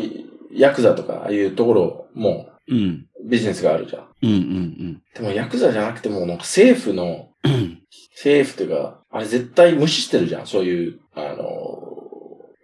[0.52, 3.06] ヤクザとか、ああいうところも、うん。
[3.28, 4.06] ビジネスがあるじゃん。
[4.22, 7.82] うんうんでも、ヤクザじゃなくても、なんか政府の、うん。
[8.14, 10.46] 政府というか、あれ絶対無視してるじゃん。
[10.46, 11.90] そういう、あの、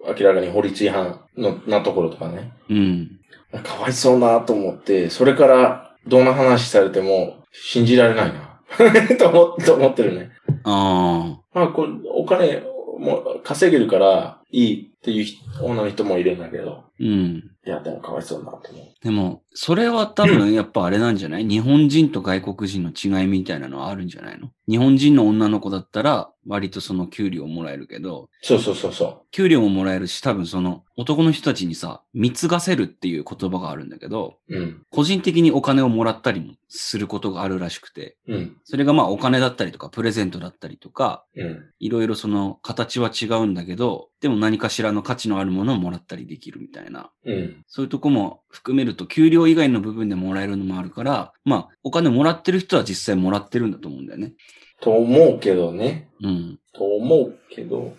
[0.06, 2.52] 明らかに法律違反の、なところとかね。
[2.70, 3.20] うん。
[3.62, 8.60] かわいそうなと思って、それから、どんな話されても、信じられないな。
[9.18, 10.30] と思ってるね。
[10.64, 11.58] ああ。
[11.58, 12.62] まあ、これ、お金、
[12.98, 14.90] もう稼げるから、いい。
[15.06, 16.82] っていう人女の人もいるんだけど。
[16.98, 17.52] うん。
[17.64, 18.86] いや、でもかわいそうだなと思う。
[19.04, 21.44] でも、それは多分やっぱあれなんじゃない？
[21.44, 24.50] 日本人と外国人の違いみたいなのはあるんじゃないの？
[24.68, 34.56] 日本人の女の子だったら割とその給料もらえるけど、そうそうそうそ給料ももらえるし多分その男の人たちにさ、貢がせるっていう言葉があるんだけど、う。
[34.56, 34.82] うん。
[34.90, 38.56] 個人的にお金をもらったりもすることがあるらしくて、うん。
[38.64, 41.64] それがまあお金だったりとかプレゼントだったりとか、うん。
[41.78, 47.10] いろいろその形は違うんだけど、でも何かしらの価値のあるものをもらったりできるみたいな。
[47.24, 47.64] うん。
[47.66, 54.34] そういうとこも含めると、給料以外の部分でもらえるのもあるから、まあ、お金もらってる人は実際もらってるんだと思うんだよね。
[54.80, 56.10] と思うけどね。
[56.22, 56.58] うん。
[56.74, 57.94] と思うけど、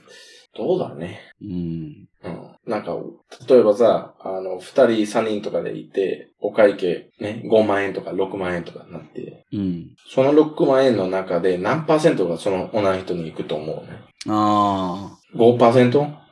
[0.56, 1.20] どうだね。
[1.42, 2.08] うん。
[2.24, 2.56] うん。
[2.66, 2.98] なんか、
[3.48, 9.96] 例えばさ、あの、二人、三人とかでいて、お会計、ね、5万円とか6万円とかになって、うん。
[10.08, 14.00] その6万円の中で何パーセントがその女の人に行くと思うね？
[14.28, 15.18] ああ。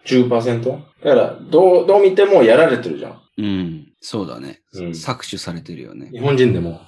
[0.05, 0.63] 5%?10%?
[0.63, 3.21] だから、どう、どう見てもやられてるじゃん。
[3.37, 3.93] うん。
[4.01, 4.61] そうだね。
[4.73, 6.09] うん搾取されてるよね。
[6.11, 6.79] 日本人でも。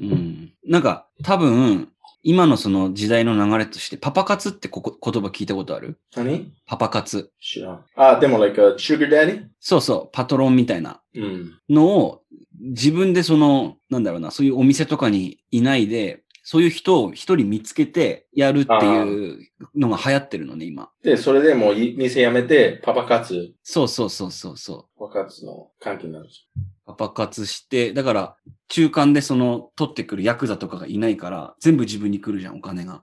[0.00, 0.52] うん。
[0.66, 1.88] なんか、多分、
[2.26, 5.98] 今のその時代の流れとして、パパ活ってここ言葉聞いたことある？
[6.16, 6.52] 何？
[6.66, 7.30] パパ活。
[7.38, 7.84] 知らん。
[7.96, 9.44] あ、でも、like a sugar daddy?
[9.60, 11.52] そうそう、パトロンみたいなうん。
[11.68, 12.22] のを、
[12.60, 20.90] 自分でその、なんだろうな、そういうお店とかにいないで、そういう人を一人見つけてやるっていうのが流行ってるのね、今。
[21.02, 24.98] で、それでもうい店辞めて、パパ活、そうそうそうそうそう。
[24.98, 26.60] パパ活の関係になるじパ
[26.92, 28.36] パ活して、だから、
[28.68, 33.02] 中間でその、取ってくるヤクザとかがいないから、全部自分に来るじゃん、お金が。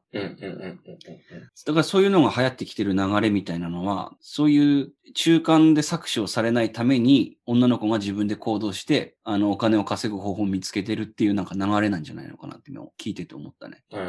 [1.66, 13.84] だからそういうのが流行ってきてる流れみたいなのは、そういう中間で搾取をされないために、女の子が自分で行動して、あの、お金を稼ぐ方法を見つけてるっていうなんか流れなんじゃないのかなって今聞いてて思ったね。
[13.92, 14.00] うん。
[14.00, 14.04] う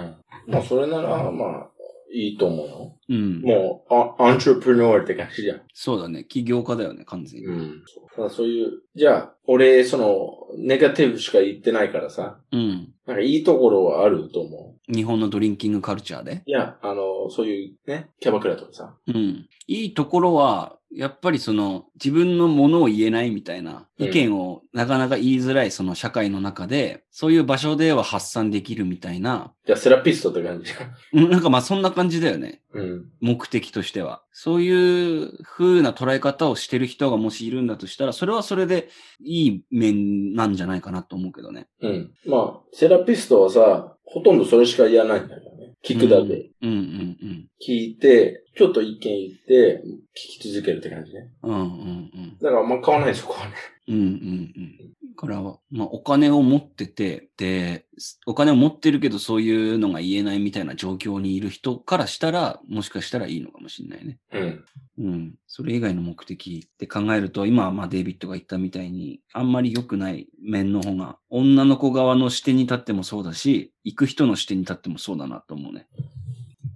[0.48, 0.54] ん。
[0.54, 1.70] もうそれなら、まあ、
[2.12, 2.96] いいと思うよ。
[3.08, 3.40] うん。
[3.40, 5.62] もう、あ、アントレプレノーって感じじゃん。
[5.72, 6.24] そうだね。
[6.24, 7.46] 起業家だよね、完全に。
[7.46, 7.82] うん。
[8.14, 12.92] ただそういう、じゃあ、俺、その、ネガティブしか言ってないからさ、うん。
[13.06, 14.81] なんかいいところはあると思う。
[14.94, 16.42] 日本のドリンキングカルチャーで？
[16.46, 18.94] いや、あの、そういうね、キャバクラとかさ。
[19.06, 19.46] うん。
[19.66, 30.84] いいところは、やっぱりその自分のものを言えないみたいなうん意見をなかなか言いづらいその社会の中で、そういう場所では発散できるみたいな、じゃあセラピストって感じじゃ
[31.18, 31.24] ん。
[31.24, 32.60] うんなんかまあそんな感じだよね。
[32.74, 33.04] うん。
[33.22, 34.22] 目的としては。
[34.32, 38.90] そういう風な捉え方をしてる人がもしいるんだとしたら、それはそれで
[39.24, 41.68] いい面なんじゃないかなと思うけどね。
[41.80, 42.12] うん。
[42.26, 45.72] まあ、セラピストはさ、ほとんどそれしか言わないんだよね。
[45.84, 46.50] 聞くだけ。
[46.62, 49.82] うんうんうん聞いて、ちょっと意見言って、
[50.14, 51.30] 聞き続けるって感じね。
[51.42, 51.54] うん。
[51.54, 51.70] うんうんう
[52.18, 52.38] ん。
[52.40, 53.54] だからあんま変わらないそこはね。
[53.88, 54.92] うんうんうん。
[55.14, 57.86] だから、まあ、お金を持ってて、で、
[58.26, 64.18] お金を持ってるけどそういうのが言えないみたいな状況にいる人からしたら、もしかしたらいいのかもしれないね。
[64.32, 64.64] うん。
[64.98, 65.34] うん。
[65.46, 75.86] それ以外の目的って考えると、今はまあデイビッドが言ったみたいに、あんまり良くない面の方が、女の子側の視点に立ってもそうだし、行く人の視点に立ってもそうだなと思うね。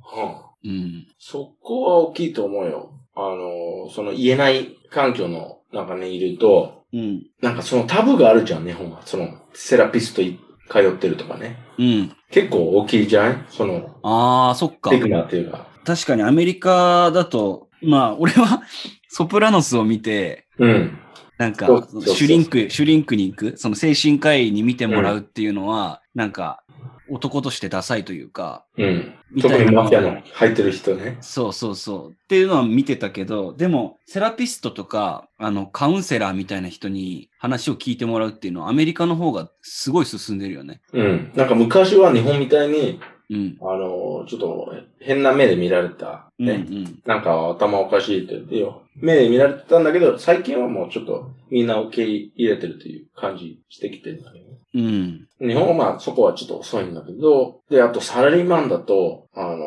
[0.02, 1.06] はあ、うん。
[1.18, 2.92] そこは大きいと思うよ。
[3.14, 7.26] あの、その言えない環境の中にいると、うん。
[7.42, 9.02] なんかそのタブがあるじゃん、日本は。
[9.04, 10.40] その、セラピストい
[10.70, 11.58] 通ってるとかね。
[11.78, 12.12] うん。
[12.30, 14.90] 結構大きいじゃないその、ああ、そっか。
[14.90, 15.68] テクナっていうか。
[15.84, 18.62] 確かにアメリカだと、まあ、俺は
[19.08, 20.98] ソプラノスを見て、うん。
[21.38, 26.62] なんかシュリンク、シュリンクに行く、その精神科医に見てもらうっていうのは、なんか、
[27.08, 29.14] 男としてダサいというか、うん。
[29.40, 31.18] 特にマフィアの入ってる人ね。
[31.20, 32.10] そうそうそう。
[32.12, 40.80] っていうのは見てたけど、でも、セラピストとか、あの、カウンセラーみたいな人に話を聞いてもらうっていうのは、アメリカの方がすごい進んでるよね。
[40.92, 41.32] うん。
[41.34, 43.00] なんか昔は日本みたいに、
[43.30, 43.58] うん。
[43.60, 46.30] あの、ちょっと変な目で見られた。
[46.38, 46.66] うん、ね。
[46.68, 47.02] うん。
[47.04, 48.82] なんか頭おかしいって言ってよ。
[48.94, 54.58] 目で見られてたんだけど、最近はもうちょっとみんな受け入れてるという感じしてきてるんだけどね。
[54.74, 55.48] うん。
[55.48, 59.58] 日本はまあそこはちょっと遅いんだけど、で、あとサラリーマンだと、あの、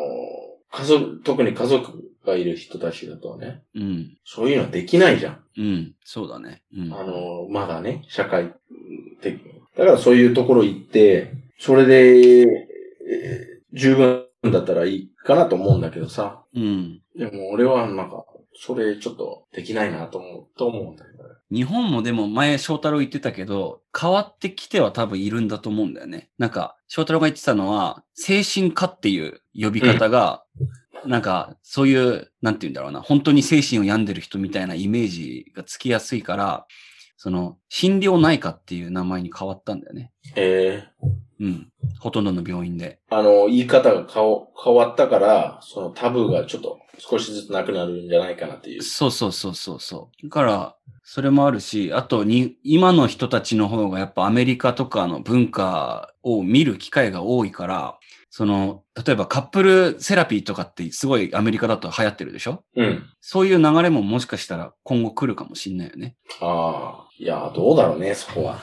[0.72, 4.18] 家族、特に家族がいる人たちだとね、うん。
[4.26, 5.44] そういうのできないじゃん。
[5.58, 5.96] うん。
[6.04, 6.62] そうだね。
[6.76, 6.94] うん。
[6.94, 8.54] あの、まだね、社会
[9.22, 9.40] 的に。
[9.78, 13.49] だからそういうところ行って、それで、えー
[13.80, 16.44] 十分だったらいいかなと思うんだけどさ。
[16.54, 17.02] うん。
[17.18, 18.26] でも俺はなんか、
[18.62, 21.30] それちょっとできないなと思う、と思うんだけどね。
[21.52, 26.30] 日本もでも前翔太郎言ってたけど、変わってきては多分いるんだと思うんだよね。
[26.38, 30.44] なんか、翔太郎が言ってたのは、精神科っていう呼び方が、
[31.06, 36.68] なんか、そういう、なんて言うんだろうな、本当に精神を病んでる人みたいなイメージがつきやすいから、
[37.22, 40.14] その、心療内科っていう名前に変わったんだよね。
[40.38, 40.86] え
[41.42, 41.70] うん。
[42.00, 43.02] ほとんどの病院で。
[43.12, 48.84] ー、あの、言い方が変わ変わったから、そのタブーがちょっと少しずつなくなるんじゃないかなっていう。
[48.84, 50.28] そうそうそうそうそう。
[50.28, 57.99] だから、それもあるし、あとに、今の人たちの方がやっぱアメリカとかの文化を見る機会が多いから、
[58.30, 62.64] その、例えばカップルセラピーとかってすごいアメリカだと流行ってるでしょ？
[62.76, 63.04] うん。
[63.22, 66.16] そういう流れももしかしたら今後来るかもしんないよね。
[66.42, 68.60] ああ、いや、どうだろうね、そこは。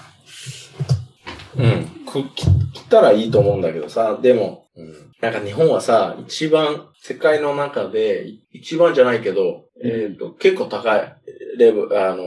[1.56, 1.86] うん。
[2.06, 5.12] く、き来たらいいと思うんだけどさ、でも、うん。
[5.20, 11.16] なんか日本はさ、一番、世界の中で、い一番じゃないけど、えっ、と、結構高い、
[11.58, 12.24] レベル、あの、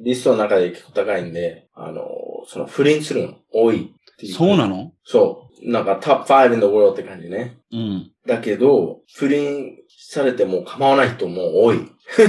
[0.00, 2.06] リストの中で結構高いんで、あの、
[2.46, 4.34] その不倫するの多いっていう。
[4.34, 4.92] そうなの？
[5.04, 5.47] そう。
[5.62, 7.58] なんかトップ5 in the world って感じね。
[7.72, 8.10] うん。
[8.26, 11.80] だけど、不倫されても構わない人も多い。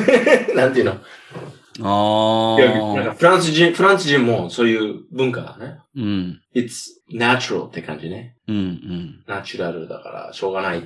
[0.55, 0.97] なんていうの？
[1.81, 3.13] あいやなんかあ。
[3.13, 5.79] フランス人、フランス人もそういう文化だね。
[5.95, 6.41] うん。
[6.53, 8.35] It's natural って感じね。
[8.47, 9.23] うんうん。
[9.27, 10.81] ナチュラルだからしょうがない。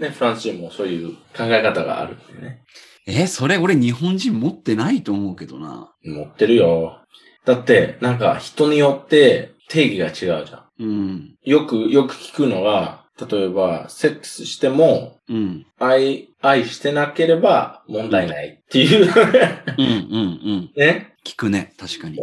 [0.00, 2.62] ね、フランス人もそういう考え方があるんでね。
[3.06, 5.92] え、それ俺日本人持ってないと思うけどな。
[6.04, 6.98] 持ってるよ。
[7.44, 10.64] だって、なんか人によって定義が違うじゃん。
[10.80, 11.34] うん。
[11.42, 15.66] よく、よく聞くのは、例えば、セックスしても、うん。
[15.78, 19.06] 愛、愛してなければ問題ないっていう。
[19.06, 19.90] うんうん
[20.44, 20.70] うん。
[20.76, 21.14] ね？
[21.24, 21.72] 聞くね。
[21.78, 22.18] 確かに。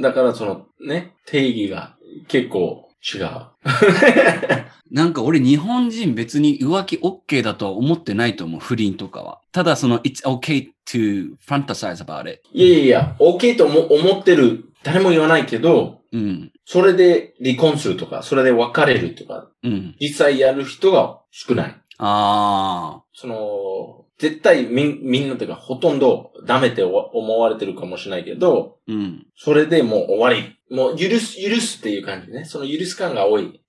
[0.00, 1.94] だからその、ね、定義が
[2.26, 3.28] 結構違う。
[4.90, 8.60] なんか俺日本人別に浮気 OK だとは思ってないと思う。
[8.60, 9.40] 不倫とかは。
[9.52, 12.40] ただその、it's okay to fantasize about it.
[12.52, 16.52] いやいやいや、OK と思思ってる、誰も言わないけど、うん。
[16.64, 19.96] それで離婚するとか、それで別れるとか、うん。
[20.00, 21.76] 実際やる人が少ない。
[21.98, 28.94] あその、絶対み、みんなというか、ほとんどダメって思われてるかもしれないけど、ー。
[28.94, 29.26] うん。
[29.36, 30.56] それでもう終わり。
[30.74, 32.44] もう許す、許すっていう感じね。
[32.44, 33.60] その許す感が多い。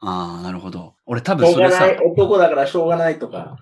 [0.00, 0.94] ああ、なるほど。
[1.06, 3.56] 俺多し分それさょうがない、、男だからしょうがないとか。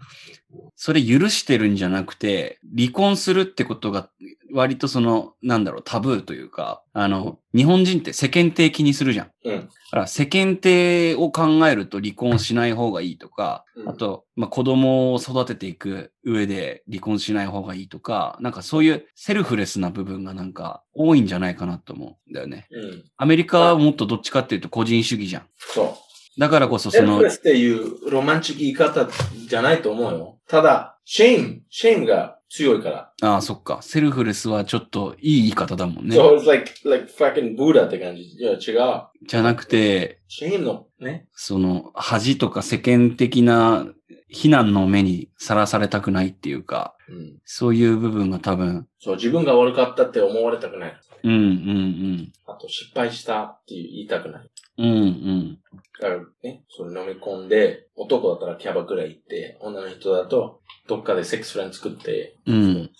[0.74, 4.08] それ許してるんじゃなくて、離婚するってことが
[4.52, 9.30] 割とその、なんだろう、タブーというか、あの、日本人って世間体気にするじゃん。
[9.44, 9.60] うん。
[9.60, 22.68] だから世間体を考えると離婚しない方がいいとか、うんあと、まあ、子供を育てていく上で離婚しない方がいいとか、なんかそういうセルフレスな部分がなんか多いんじゃないかなと思うんだよね。
[22.70, 23.04] うん。
[23.16, 25.42] アメリカはもっとどっちかっていうと個人主義じゃん。
[25.56, 25.98] そ
[26.36, 26.40] う。
[26.40, 29.08] だからこそその selfless っていうロマンチック言い方
[29.48, 30.38] じゃないと思うよ。
[30.46, 33.12] ただ、 shame、shame が強いから。
[33.22, 33.78] ああ、そっか。
[33.80, 36.16] selfless はちょっといい言い方だもんね。
[36.16, 38.22] So it's like, like fucking Buddha って感じ。
[38.22, 39.04] いや、違う。
[39.26, 41.28] じゃなくて、 shame のね。
[41.32, 43.86] その恥とか世間的な
[44.28, 47.38] 非難の目にさらされたくないっていうか、うん。
[47.44, 51.00] そういう部分が多分、そう、自分が悪かったって思われたくない。
[51.24, 54.50] うんうんあと、失敗したって言いたくない。
[54.78, 54.86] うん。
[54.86, 55.58] うんうん。
[56.00, 62.74] だからね、それ飲み込んで、男だったらキャバクラ行って、女の人だと、どっかでセックスフレンド作って、うん。
[62.84, 62.90] で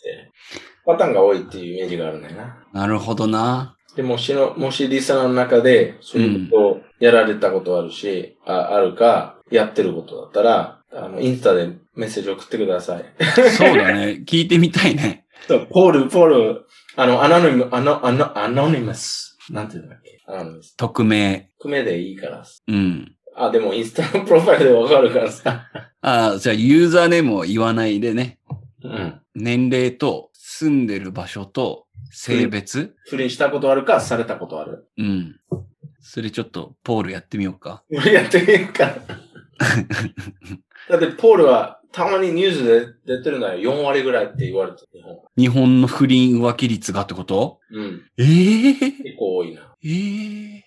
[0.85, 2.65] パターンが多いっていうイメージがあるんだよな。
[2.73, 3.77] なるほどな。
[3.97, 13.05] でもしの、もしリサの中で、そういうことをやられたことあるし、ああるか、やってることだったら、あの、インスタでメッセージ送ってください。
[13.57, 14.23] そうだね。
[14.27, 15.27] 聞いてみたいね。
[15.71, 16.67] ポール、ポール、
[16.97, 19.37] あの、アノニム、あの、あの、アノニマス。
[19.51, 20.21] なんて言うんだっけ？
[20.27, 20.77] アノニマス。
[20.77, 21.51] 匿名。
[21.59, 22.45] 組でいいから。
[22.69, 23.15] うん。
[23.37, 25.67] あ、でもインスタのプロファイルでわかるからさ。
[26.03, 28.39] あ あ、じゃあユーザーネームを言わないでね。
[28.83, 29.21] うん。
[29.35, 34.89] 年齢と住んでる場所と性別不倫したことあるか、されたことある。
[34.99, 35.37] うん。
[36.01, 37.85] それちょっとポールやってみようか。
[37.93, 38.97] 俺 やってみるか。
[40.89, 42.65] だって、ポールは、たまにニュース
[43.07, 45.19] で出てるのは4割ぐらいって言われて日本。
[45.37, 47.59] 日本の不倫浮気率がってこと？
[47.73, 48.03] うん。
[48.19, 49.75] ええ結構多いな。
[49.85, 50.65] ええ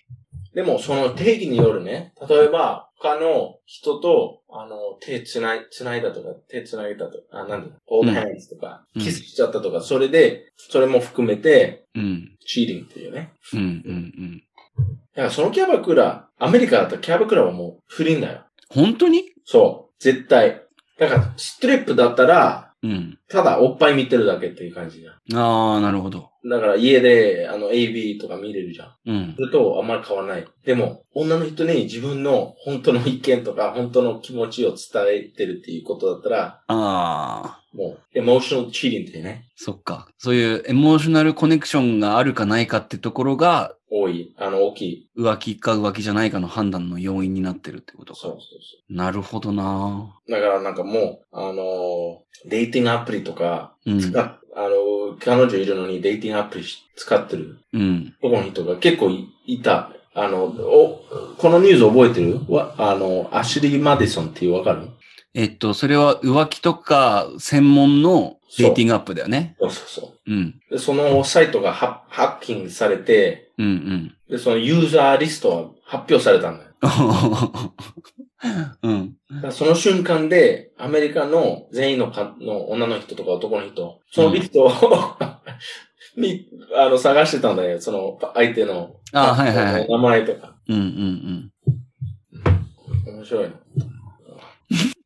[0.53, 12.37] でも、その定義によるね、例えば、他の人と、あの、手つない、つないだとか、手つなげたとか、あ、なんだ、オールハンズとか、うんキスしちゃったとか、それで、それも含めて、うん。
[12.45, 13.33] チーリングっていうね。
[13.53, 13.65] うんうんう
[14.21, 14.43] ん。
[14.77, 18.43] だからそのキャバクラ、アメリカだったらキャバクラはもう不倫だよ。
[18.69, 19.23] 本当に？
[19.45, 19.93] そう。
[19.99, 20.62] 絶対。
[21.09, 23.17] だから、ストリップだったら、うん。
[23.29, 25.39] ただおっぱい見てるだけっていう感じじゃん。
[25.39, 26.31] ああ、なるほど。
[26.45, 28.93] だから家で、あの、AV とか見れるじゃん。
[29.05, 29.41] うんそ。
[29.41, 30.45] れとあんまり変わらない。
[30.65, 40.09] でも、女の人に自分の本当の意見とか、本当の気持ちを伝えてるっていうことだったら、ああ、もう、エモーショナルチーリングってね、そっか。
[40.17, 45.09] そういうエモーショナルコネクションがあるかないかってところが、多い、あの、大きい。
[45.17, 48.19] 浮気か浮気じゃないかの判断の要因になってるってことか。
[48.19, 48.39] そうそう
[48.89, 50.31] そなるほどなう。
[50.31, 54.01] だからなんかもう、あのーデイティングアプリとか、うん。
[54.17, 56.65] あのー彼女いるのにデイティングアプリ
[56.95, 58.15] 使ってるうん。
[58.21, 59.91] 男の人が結構いいた。
[60.15, 61.01] あの、お、
[61.37, 62.41] このニュース覚えてる？
[62.47, 64.89] わあの、アシュリー・マディソンっていうわかる？
[65.33, 69.55] えっと、それは浮気とか専門のデーティングアップだよね。
[69.59, 70.31] そうそうそう。
[70.31, 70.59] うん。
[70.69, 74.15] で、そのサイトがハハッキングされて、うんうん。
[74.29, 76.71] で、そのユーザーリストは発表されたんだよ。
[78.83, 79.15] うん。
[79.51, 84.71] その瞬間で、アメリカの全員のかの女の人とか男の人、そのリストを、
[86.17, 87.79] に、あの、探してたんだよ。
[87.79, 88.97] その、相手の。
[89.13, 90.55] あはいはいはい名前とか。
[90.67, 91.51] うんうん
[93.05, 93.15] うん。
[93.15, 93.51] 面白いな。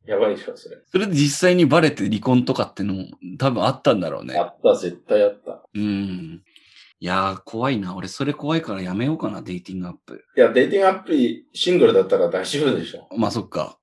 [0.08, 0.78] やばいでしょ、それ。
[0.90, 3.04] それで実際にバレて離婚とかってのも
[3.38, 4.44] 多分あったんだろうねあ。
[4.44, 5.62] った、絶対あった。
[5.74, 6.42] うん。
[7.00, 7.94] いやー、怖いな。
[7.94, 10.24] 俺、それ怖いからやめようかな、デイティングアップ。
[10.36, 13.08] いや、デイティングアプリ、シングルだったら大丈夫でしょ。
[13.16, 13.78] まあ、そっか。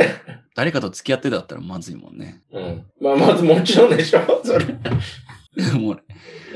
[0.56, 2.42] 誰かと付き合ってだったらまずいもんね。
[2.50, 2.86] うん。
[2.98, 4.64] まあ、まずもちろんでしょ、それ。
[5.54, 6.02] でも俺、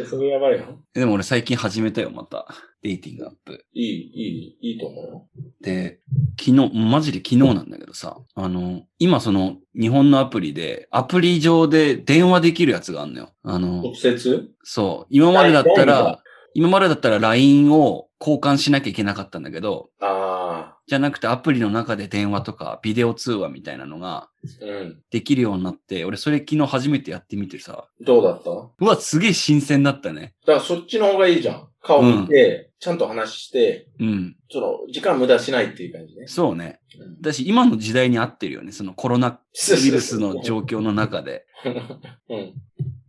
[0.07, 0.81] それやばいよ。
[0.95, 2.47] でも俺最近始めたよ、また。
[2.83, 3.65] デイティングアップ。
[3.75, 5.29] いい、いい、いいと思うよ。
[5.61, 6.01] で、
[6.39, 13.31] 昨日、マジで昨日なんだけどさ、あの、今その、日本のアプリで、アプリ上で電話できるやつがあるのよ。
[13.43, 14.49] あの、直接？
[14.63, 16.23] そう、今までだったらだ、
[16.55, 25.03] 今までだったら LINE を交換しなきゃいけなかったんだけど、あじゃなくてアプリの中で電話とかビデオ通話みたいなのがあ、うん。
[25.11, 28.51] できるようになって、俺それ昨日初めてやってみてさ、どうだった？
[28.51, 30.35] うわ、すげえ新鮮だったね。
[30.45, 31.69] だからそっちの方がいいじゃん。
[31.83, 34.37] 顔見て、ちゃんと話して、うん。
[34.51, 36.27] その、時間無駄しないっていう感じね。
[36.27, 36.81] そうね。
[36.99, 38.73] うんだし、今の時代に合ってるよね。
[38.73, 41.45] そのコロナウイルスの状況の中で。
[42.31, 42.39] うん。
[42.39, 42.55] い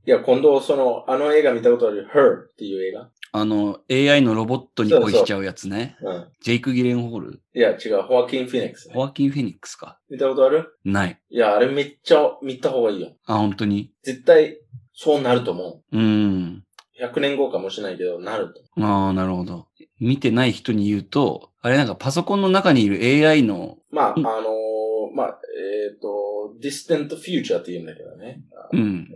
[0.05, 3.09] や、今度、その、あの映画見たことある ?Her っていう映画？
[3.34, 5.95] あの、AI のロボットに恋しちゃうやつね。
[6.01, 6.28] うん。
[6.41, 7.41] ジェイク・ギレンホール？
[7.55, 9.05] いや、違う、ホアキン・フィニックス、ねホ。
[9.05, 9.99] アキン・フェニックスか。
[10.09, 10.76] 見たことある？
[10.84, 11.17] ない。
[11.30, 13.15] いや、あれめっちゃ見た方がいいよ。
[13.26, 13.93] あ、本当に？
[14.03, 14.57] 絶対、
[14.93, 16.63] そうなると思うーん。
[17.02, 17.06] う。
[17.06, 18.84] 100年後かもしれないけど、なると。
[18.84, 19.68] ああ、なるほど。
[19.99, 28.41] 見てない人に言うと、あれなんかパソコンの中にいる AI の、まあ、うんあのーまあ、えっ、と、distant future って言うんだけどね。
[28.72, 29.10] うん。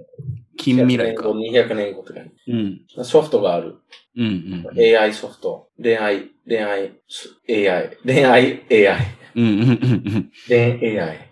[0.58, 1.24] 近未来か。
[1.24, 2.32] 100年後、200年後とかに。
[2.48, 3.06] うん。
[3.06, 3.78] ソフトがある。
[4.18, 4.98] うんうん。
[4.98, 5.70] AI ソフト。
[5.82, 6.92] 恋愛、恋愛、
[7.50, 7.98] AI。
[8.06, 8.98] 恋愛、AI。
[9.36, 9.68] うんうんうんう
[10.20, 10.32] ん。
[10.48, 11.32] 恋 AI。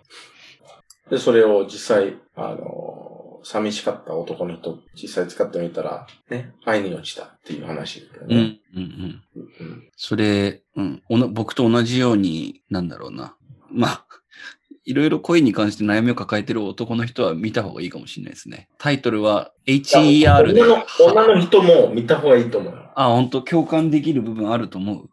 [1.10, 3.03] で、それを実際、あのー
[3.44, 8.60] 寂しかった男の人、実際使ってみたら、ね、愛に落ちたっていう話だようんうんね。
[8.74, 8.82] うん。
[8.82, 11.02] うんそれ、うん。
[11.08, 13.36] おな僕と同じように、なんだろうな。
[13.70, 14.06] まあ、
[14.86, 18.68] いろいろ恋に関して悩みを抱えてる男の人は見た方がいいかもしれないですね。
[18.78, 20.62] タイトルは HER で。
[20.62, 22.90] 女の女の人も見た方がいいと思うよ。
[22.94, 25.08] あ、本当共感できる部分あると思う。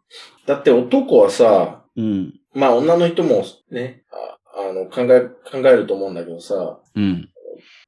[0.46, 2.34] だって男はさ、うん。
[2.54, 4.38] まあ女の人もね、あ
[4.70, 5.20] あの考え、
[5.50, 7.28] 考えると思うんだけどさ、うん。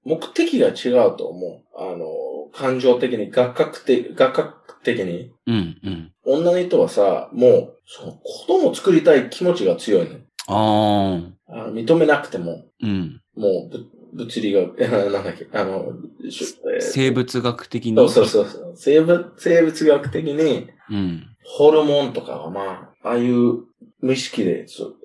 [0.04, 1.62] 目的が違うと思う。
[1.76, 2.06] あの、
[2.52, 5.32] 感情的に、学覚的、学覚的に。
[5.46, 5.78] うん。
[5.82, 6.12] うん。
[6.24, 10.16] 女の人はさ、もう、その子供作りたい気持ちが強いの。
[10.46, 11.70] ああ。
[11.70, 13.20] 認めなくても、うん。
[13.36, 15.92] もう、ぶ物理学、え なんだっけ、あの、
[16.30, 17.96] しえー生物学的に？
[17.96, 18.72] そうそうそうそう。
[18.76, 21.26] 生物、生物学的に、うん。
[21.42, 23.64] ホルモンとかはまあ、ああいう
[24.00, 24.96] 無意識で、そう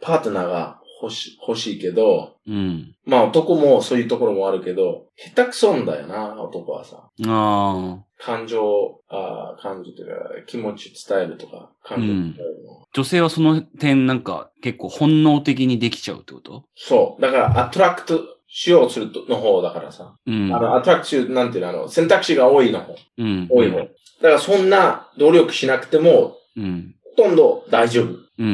[0.00, 2.94] パートナーが欲し欲しいけど、うん。
[3.04, 7.08] まあ男もそういうところもあるけど、下手くそんだよな、男はさ。
[7.26, 8.02] ああ。
[8.18, 10.14] 感情、あー感情というか、
[10.46, 12.86] 気持ち伝えるとか、感情伝えるの。
[12.92, 16.64] 女性はその点なんか結構本能的にできちゃうってこと？
[16.74, 17.22] そう。
[17.22, 20.14] だから、アトラクトしようとするとの方だからさ。
[20.26, 20.54] うん。
[20.54, 22.96] あの、アトラクト、なんていうの、あの、選択肢が多いの方。
[23.18, 23.46] うん。
[23.50, 23.80] 多い方。
[23.80, 23.88] だか
[24.22, 26.94] ら、そんな努力しなくても、うん。
[27.16, 28.06] ほとんど大丈夫。
[28.38, 28.46] うん。
[28.48, 28.50] う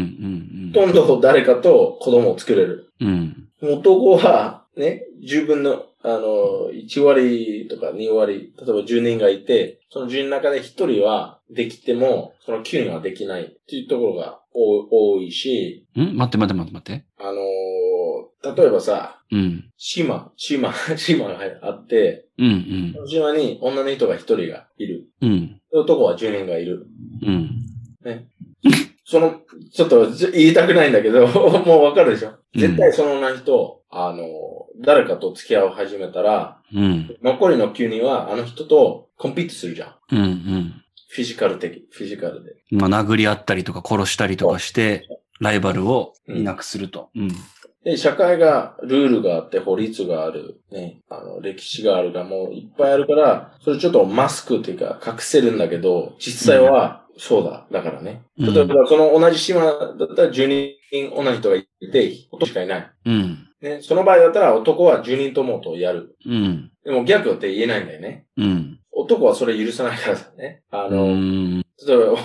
[0.68, 0.72] ん。
[0.72, 2.92] ほとんど誰かと子供を作れる。
[3.00, 3.48] うん。
[3.62, 16.16] 男は、ね、十分の、あの、1割とか2割、例えば10人がいて、その10人の中で1人はできても、その9人はできないっていうところが多多いし、ん？
[16.16, 17.04] 待って待って待って待って。
[17.18, 17.92] あのー
[18.44, 19.70] 例えばさ、うん。
[19.76, 22.92] 島、島、 島があって、うん。
[22.92, 25.06] その島に女の人が1人がいる。
[25.20, 25.30] うん。
[25.30, 25.60] うん。
[25.70, 26.86] 男は10人がいる。
[27.22, 27.50] うん。
[29.05, 29.40] その、
[29.72, 31.26] ちょっとじ言いたくないんだけど、
[31.66, 32.28] もうわかるでしょ？
[32.28, 34.26] うん絶対その女の人、あの、
[34.80, 37.16] 誰かと付き合いを始めたら、うん。
[37.22, 39.94] 残りの9人はあの人とコンピートするじゃん。
[40.12, 40.18] うん。
[40.18, 40.74] うん。
[41.09, 42.53] フィジカル的、フィジカルで。
[42.70, 45.07] まあ、殴り合ったりとか殺したりとかして、
[45.40, 47.11] ライバルをいなくすると。
[47.14, 47.28] うん。
[47.84, 57.66] で、社会が、ルールがあって、法律がある、ね、あの、歴史があるがもういっぱいあるから、それちょっとマスクっていうか隠せるんだけど、実際はそうだ。
[57.70, 58.22] だからね。
[58.38, 60.46] うん例えば、その同じ島だったら10
[60.92, 62.90] 人同じ人がいて、男しかいない。
[63.06, 63.48] うん。
[63.60, 66.16] ね、その場合だったら男は10人ともとやる。
[66.26, 66.70] うん。
[66.84, 68.26] でも逆って言えないんだよね。
[68.36, 68.78] うん。
[68.90, 70.62] 男はそれ許さないからさね。
[70.70, 71.60] あうの、ん。
[71.60, 72.16] 例えば、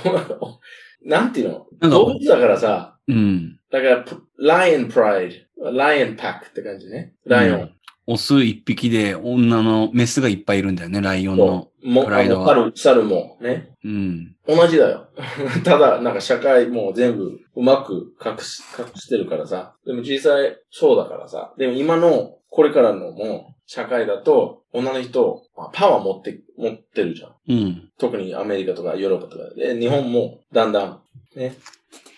[1.03, 1.49] なんていう
[1.81, 1.89] の？
[1.89, 3.59] 動物だからさ、うん。
[3.71, 4.05] だから、
[4.37, 7.13] ライオンプライド、ライオンパックって感じね。
[7.25, 7.71] ライオン。
[8.07, 11.67] オス一匹で女のメスがいっぱいいるんだよね、ライオンの。
[11.83, 13.69] もプライドは猿、猿もね。
[13.83, 14.35] うん。
[14.47, 15.09] 同じだよ。
[15.65, 19.75] ただ、なんか社会もう全部うまく隠し、隠してるからさ。
[19.85, 21.53] でも実際そうだからさ。
[21.57, 27.31] でも今の、これからのもう、社会だと、女の人、まあパワー持って、持ってるじゃん。
[27.49, 27.89] うん。
[27.97, 31.01] 特にアメリカとかヨーロッパとかで、日本もだんだん、
[31.35, 31.55] ね。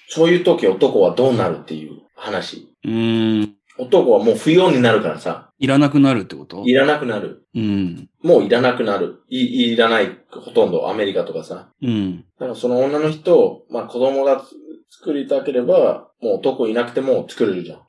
[0.07, 2.67] そういう時男はどうなるっていう話。
[2.85, 3.55] うん。
[3.79, 6.63] 男はもう不要になるからさ、いらなくなるってこと？
[6.65, 7.45] いらなくなる。
[7.55, 8.09] うん。
[8.21, 9.23] もういらなくなる。
[9.29, 10.17] い、いらない。
[10.31, 11.69] ほとんどアメリカとかさ。
[11.81, 12.25] うん。
[12.37, 14.43] だからその女の人、まあ子供が
[14.89, 17.79] 作りたければ、もう男いなくても作れるじゃん。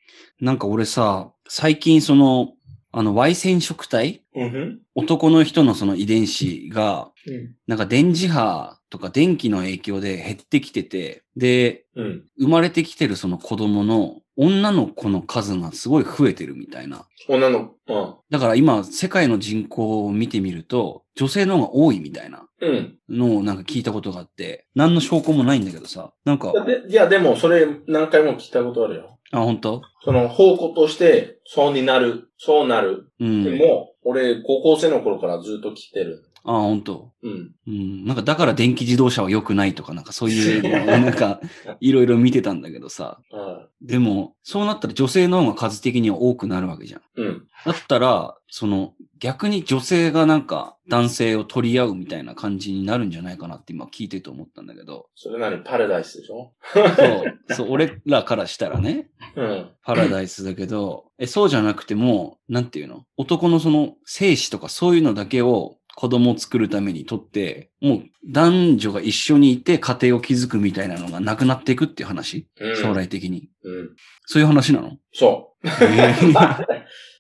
[0.40, 2.52] なんか俺さ、最近その、
[2.92, 4.80] あの、Y 染色体うん。
[4.94, 7.54] 男の人のその遺伝子が、うん。
[7.66, 12.24] なんか電磁波とか電気の影響で減ってきてて、で、うん。
[12.38, 17.06] 生まれてきてるその子供の女の子の数がすごい増えてるみたいな。
[17.28, 18.14] 女の、うん。
[18.30, 22.98] だから今、世界の人口を見てみると、女性の方が多いみたいなうん。
[23.10, 29.18] のをなんか聞いたことがあって、何の証拠もないんだけどさ、なんか、でいや、でもそれ何回も聞いたことあるよ。
[29.32, 29.82] あ、本当？
[30.02, 33.12] その方向として、そうになる、そうなる。
[33.20, 33.44] うん。
[33.44, 36.24] でも、俺、高校生の頃からずっと聞いてる。
[36.44, 37.54] あ、本当うん。
[37.66, 38.04] うん。
[38.04, 41.40] なんかだから電気自動車は良くないとか、なんかそういうなんか、
[41.80, 43.20] いろいろ見てたんだけどさ。
[43.30, 43.36] う
[43.84, 43.86] ん。
[43.86, 47.02] でも、そうなったら女性の方が数的には多くなるわけじゃん。
[47.16, 47.48] うん。
[47.64, 55.08] だったら、その、逆に女性がなんか男性を取り合うみたいな感じになるんじゃないかなって今聞いてて思ったんだけど。
[55.14, 56.52] それなにパラダイスでしょ？
[56.74, 57.04] そ
[57.52, 59.70] う、そう、俺らからしたらね、うん。
[59.84, 63.04] パラダイスだけど、え、そうじゃなくても、なんていうの？
[63.18, 72.48] 男のその精子とかそういうのだけを子供を作るためにとって、もう男女が一緒にいて家庭を築くみたいなのがなくなっていくっていう話？
[72.58, 73.50] うん将来的に。
[73.62, 73.90] うん。
[74.24, 74.96] そういう話なの？
[75.12, 75.68] そう。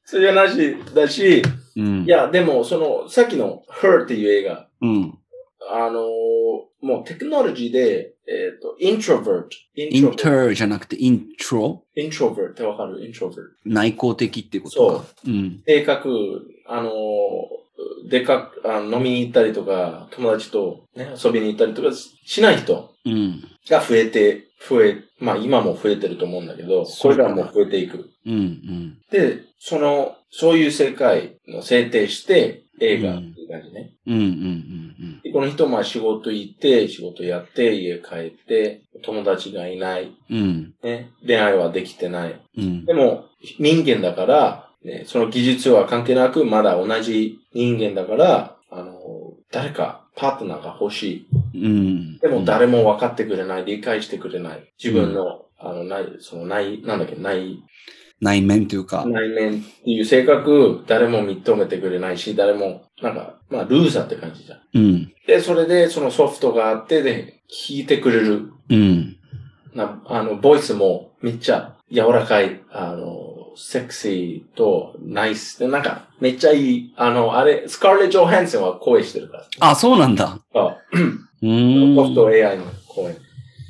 [0.06, 1.42] そういう話だし、
[1.76, 2.04] うん。
[2.04, 5.18] いや、でも、その、さっきの Her っていう映画、うん。
[5.70, 6.04] あのー
[6.82, 9.48] もうテクノロジーで、えっ、と、introvert。
[9.74, 13.34] インターじゃなくてイントロ introvert ってわかる ?introvert。
[13.66, 15.04] 内向的ってことか。
[15.26, 15.62] うん。
[15.66, 16.08] 性格、
[16.66, 16.92] あのー
[18.08, 23.42] でかく、あの飲みに行ったりとか、友達とね、遊びに行ったりとかししない人うん。
[23.68, 28.10] が増えて、増え、まあ今も増えてると思うんだけど、これからも増えていく。
[28.26, 28.34] うん。
[28.34, 28.98] うん。
[29.10, 33.92] で、その、そういう世界の制定して、映画っていう感じね。
[34.06, 34.14] うん。
[34.14, 34.22] うん。
[34.22, 35.20] うん。
[35.22, 40.74] でこの人、まあ仕事行って、仕事やって、家帰って、友達がいない、うん。
[40.82, 42.40] ね、恋愛はできてない。
[42.56, 42.94] うんで。
[42.94, 43.26] も、
[43.58, 48.94] 人間だから、ね、その技術は関係なく、まだ同じ人間だから、あの、
[49.50, 51.60] 誰かパートナーが欲しい。
[51.62, 52.18] うん。
[52.18, 54.72] でも誰も分かってくれない、理解してくれない。
[54.82, 57.62] 自分の、あの、ない、そのない、なんだっけ、ない、
[58.20, 59.04] 内面というか。
[59.06, 64.60] 内面っていう性格、誰も認めてくれないし、誰も、なんか、まあ、ルーザーって感じじゃん。
[64.74, 65.12] うん。
[65.26, 68.52] で、それで、そのソフトがあって、で、聞いてくれる。
[68.68, 69.16] うん。
[69.74, 75.58] な、あの、ボイスもめっちゃ柔らかい、あの、セクシーとナイス。
[75.58, 76.94] で、なんか、めっちゃいい。
[76.96, 79.44] あの、あれ、スカーレット・ジョーハンセンは声してるから。
[79.60, 80.38] あ、そうなんだ。
[80.54, 80.76] あ、
[81.42, 81.96] うーん。
[81.96, 83.16] ソフト AI の声。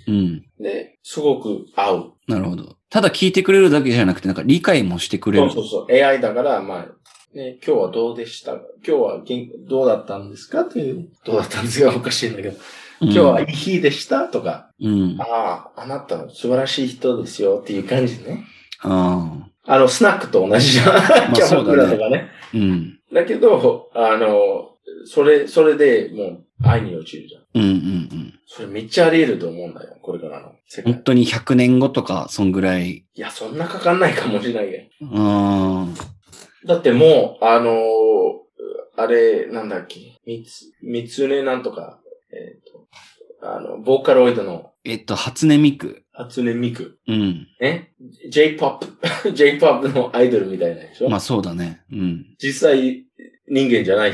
[0.08, 0.42] うん。
[0.60, 2.12] で、すごく合う。
[2.26, 2.76] なるほど。
[2.90, 5.50] ただ聞いてくれるだけじゃなくて、なんか理解もしてくれる。
[5.50, 6.04] そうそうそう。
[6.04, 8.54] AI だから、まあ、ね、今日はどうでした？
[8.54, 10.62] 今日は元どうだったんですか？
[10.62, 11.08] っていう。
[11.24, 11.94] どうだったんですか？
[11.94, 12.56] おかしいんだけど。
[13.00, 14.26] 今日はいい日でした？
[14.26, 14.72] とか。
[14.80, 15.16] うん。
[15.20, 18.44] ああ、あなたの素晴らしい人ですよっていう感じね。
[18.80, 19.49] ああ。
[19.66, 20.96] あの、スナックと同じじゃん。
[20.96, 21.00] あ
[21.32, 22.28] キャバクラとかね。
[22.54, 22.98] うん。
[23.12, 24.70] だけど、あの、
[25.04, 27.42] それ、それでもう愛に落ちるじゃん。
[27.54, 27.72] うんうんう
[28.16, 28.34] ん。
[28.46, 29.96] それめっちゃあり得ると思うんだよ。
[30.02, 30.92] これからの世界。
[30.92, 32.90] 本当に100年後とか、そんぐらい。
[32.90, 35.08] いや、そんなかかんないかもしれないけど。
[35.08, 35.94] うん。
[36.66, 37.74] だってもう、あの
[38.96, 40.18] あれ、なんだっけ。
[40.26, 42.00] みつ、みつねなんとか、
[42.32, 42.60] えっ、
[43.40, 46.04] と、あの、ボーカロイドのえっと、初音ミク。
[46.24, 46.98] 初音ミク。
[47.06, 47.46] うん。
[47.60, 47.92] ね
[48.30, 48.86] ?J-POP。
[49.34, 51.82] J-POP のアイドルみたいなでしょ、まあそうだね。
[51.92, 52.26] うん。
[52.38, 53.04] 実際、
[53.48, 54.12] 人間じゃない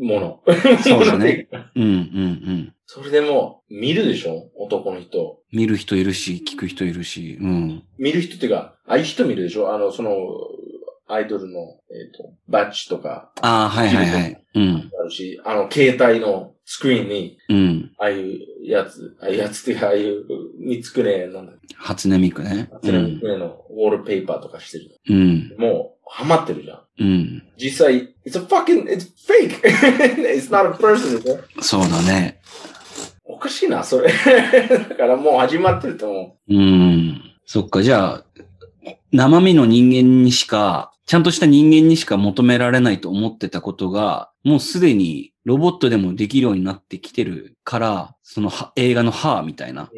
[0.00, 0.42] もの。
[0.82, 1.48] そうだね。
[1.74, 1.92] うんうんう
[2.52, 2.74] ん。
[2.86, 4.50] それでも、見るでしょ？
[4.56, 5.40] 男の人。
[5.52, 7.38] 見る人いるし、聞く人いるし。
[7.40, 7.82] うん。
[7.98, 9.72] 見る人っていうか、ああいう人見るでしょ？
[9.74, 10.10] あの、その、
[11.10, 11.60] アイドルの、
[11.90, 14.44] えっ、と、バッジとかああ、はいはいはい。
[14.54, 14.90] うん。
[15.00, 17.92] あるし、あの、携帯のスクリーンに、うん。
[17.96, 20.26] ああいうやつ、ああいうやつっていうか、ああいう、
[20.58, 22.68] 三つくれ、なんだっけ、初音ミクね。
[22.82, 25.00] 初音ミクレのウォールペーパーとかしてる。
[25.08, 25.56] うん。
[25.56, 26.80] もう、ハマってるじゃん。
[26.98, 27.42] うん。
[27.56, 29.62] 実際、it's a fucking, it's fake!
[29.64, 32.38] it's not a person そうだね。
[33.24, 34.12] おかしいな、それ。
[34.90, 37.22] だからもう始まってると思うん。
[37.46, 38.24] そっか、じゃあ、
[39.10, 49.90] 生身の人間にしか、ちゃんとした人間にしか求められないと思ってたことが、もうすでにロボットでもできるようになってきてるから、そのは映画の歯みたいな。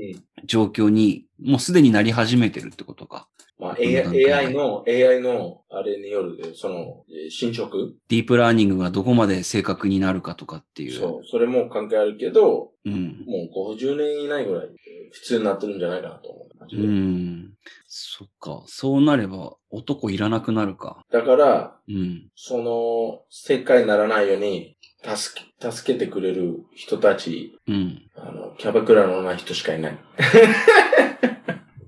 [0.44, 3.28] 状況に、もうすでになり始めてるってことか。
[3.58, 7.70] まあ、AI, で AI の、AI の、あれによる、その、えー進捗？
[8.08, 10.92] ディープラーニングがどこまで正確になるかとかっていう。
[10.92, 13.24] そう、それも関係あるけど、うん。
[13.26, 14.68] もう50年以内ぐらい
[15.12, 16.50] 普通になってるんじゃないかなと思う。
[16.72, 17.52] うでん。
[17.92, 18.62] そっか。
[18.66, 21.02] そうなれば男いらなくなるか。
[21.10, 22.28] だから、うん。
[22.36, 28.02] その、世界にならないように、助け、助けてくれる人たち、うん。
[28.14, 29.98] あの、キャバクラのない人しかいない。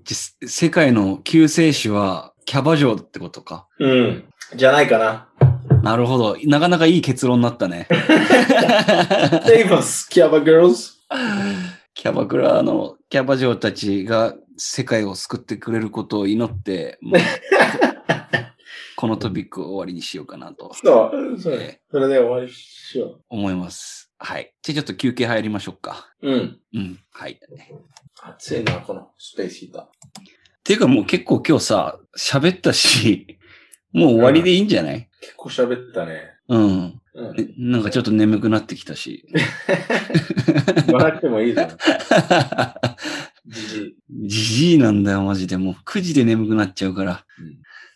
[0.03, 0.17] じ
[0.49, 3.69] 世界の救世主はキャバ嬢ってことか？
[3.79, 4.25] うん。
[4.57, 5.29] じゃないかな。
[5.85, 6.37] なるほど。
[6.47, 7.87] なかなかいい結論になったね。
[7.89, 10.95] Save us, キャバ girls!
[11.95, 14.35] キャバクラのキャバ嬢たちが
[14.65, 17.21] 世界を救ってくれることを祈って、もう
[18.97, 24.13] このトピックを終わりにしようかなとそう、そうえそれで終わりしよ思います。
[24.19, 24.55] はい。
[24.63, 26.13] じゃあちょっと休憩入りましょうか。
[26.23, 26.31] う。
[26.31, 26.61] うん。
[26.75, 27.01] うん。
[27.11, 27.41] はい。
[28.23, 29.83] 暑いな、このスペースヒーター。
[29.83, 29.89] っ
[30.63, 33.39] ていうかもう結構今日さ、喋ったし、
[33.93, 35.09] もう終わりでいいんじゃない？
[35.21, 36.21] 結構喋ったね。
[36.49, 37.01] うん。
[37.15, 37.41] うん。
[37.41, 39.27] えなんかちょっと眠くなってきたし。
[40.87, 41.77] 言わなくてもいいじゃん。
[43.47, 43.95] じじい。
[44.27, 45.57] じじいなんだよ、マジで。
[45.57, 47.25] もう9時で眠くなっちゃうから。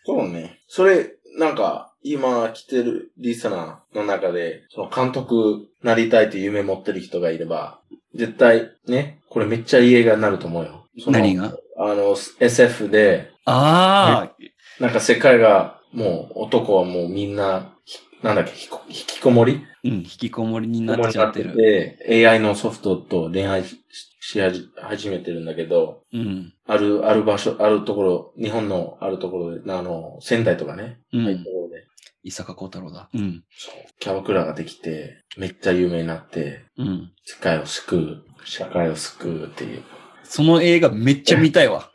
[0.05, 0.61] そうね。
[0.69, 7.81] それ、なんか、今来てるリスナーの中で、その監督なりたいという夢持ってる人がいれば、
[8.15, 10.87] 絶対ね、これめっちゃいい映画になると思うよ。
[11.09, 11.53] 何が？
[11.79, 17.75] あの、SF で、ああ、なんか世界が、もう男はもうみんな、
[18.23, 19.63] なんだっけ、引きこもり？
[19.85, 21.55] うん、引きこもりになっちゃってる。
[21.55, 23.79] て、AI のソフトと恋愛し
[24.21, 26.53] し始始めてるんだけど、うん。
[26.67, 31.45] ある、ある場所、あるところ、日本のあるところで、あの、仙台とかね、うんああいうと。
[31.45, 31.87] ころで、
[32.25, 33.09] 伊坂幸太郎だ。
[33.15, 33.45] うん。
[33.57, 37.13] そうキャバクラができて、めっちゃ有名になって、うん。
[37.25, 39.85] 世界を救う、社会を救うっていう。
[40.25, 41.91] その映画めっちゃ見たいわ。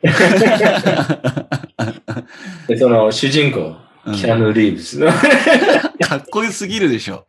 [2.66, 3.76] で、その主人公、うん
[4.16, 5.06] キアヌ・リーブスの、
[6.06, 7.26] かっこよすぎるでしょ。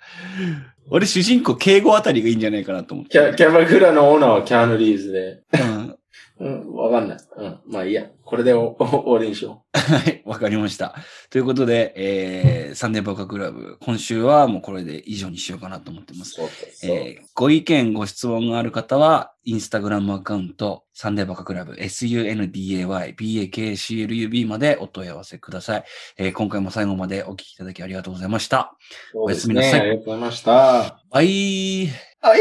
[0.89, 3.11] 俺主人公敬語あたりがいいんじゃないかなと思って。
[3.11, 5.95] キャキャバクラのオーナーはキアヌ・リーブスで、うん
[6.39, 7.17] うん、わかんない。
[7.37, 8.09] うん、まあいいや。
[8.23, 8.75] これで 終
[9.05, 10.95] わりにしよはい、わかりました。
[11.29, 16.17] ということで、えー、サンデーバカクラブ、今週はもうこれで以上にしようかなと思ってう。
[16.17, 16.41] ます。
[16.83, 25.83] えーご意見、ご質問がある方は、インスタグラムアカウント、サンデーバカクラブ、sunday, bakaclub までお問い合わせください。
[26.17, 28.75] えー今回も最後までお聞きいただきありがとうございました。
[29.11, 29.79] そうですおやすみなさいね。
[29.79, 30.99] ありがとうございました。
[31.11, 31.87] Bye
[32.21, 32.39] はい。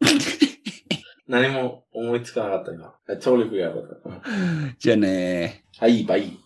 [1.28, 2.94] 何も思いつかなかった今。
[3.20, 4.08] 聴力がやばかった。
[4.10, 5.80] うんじゃあねー。
[5.80, 6.38] はい、 bye。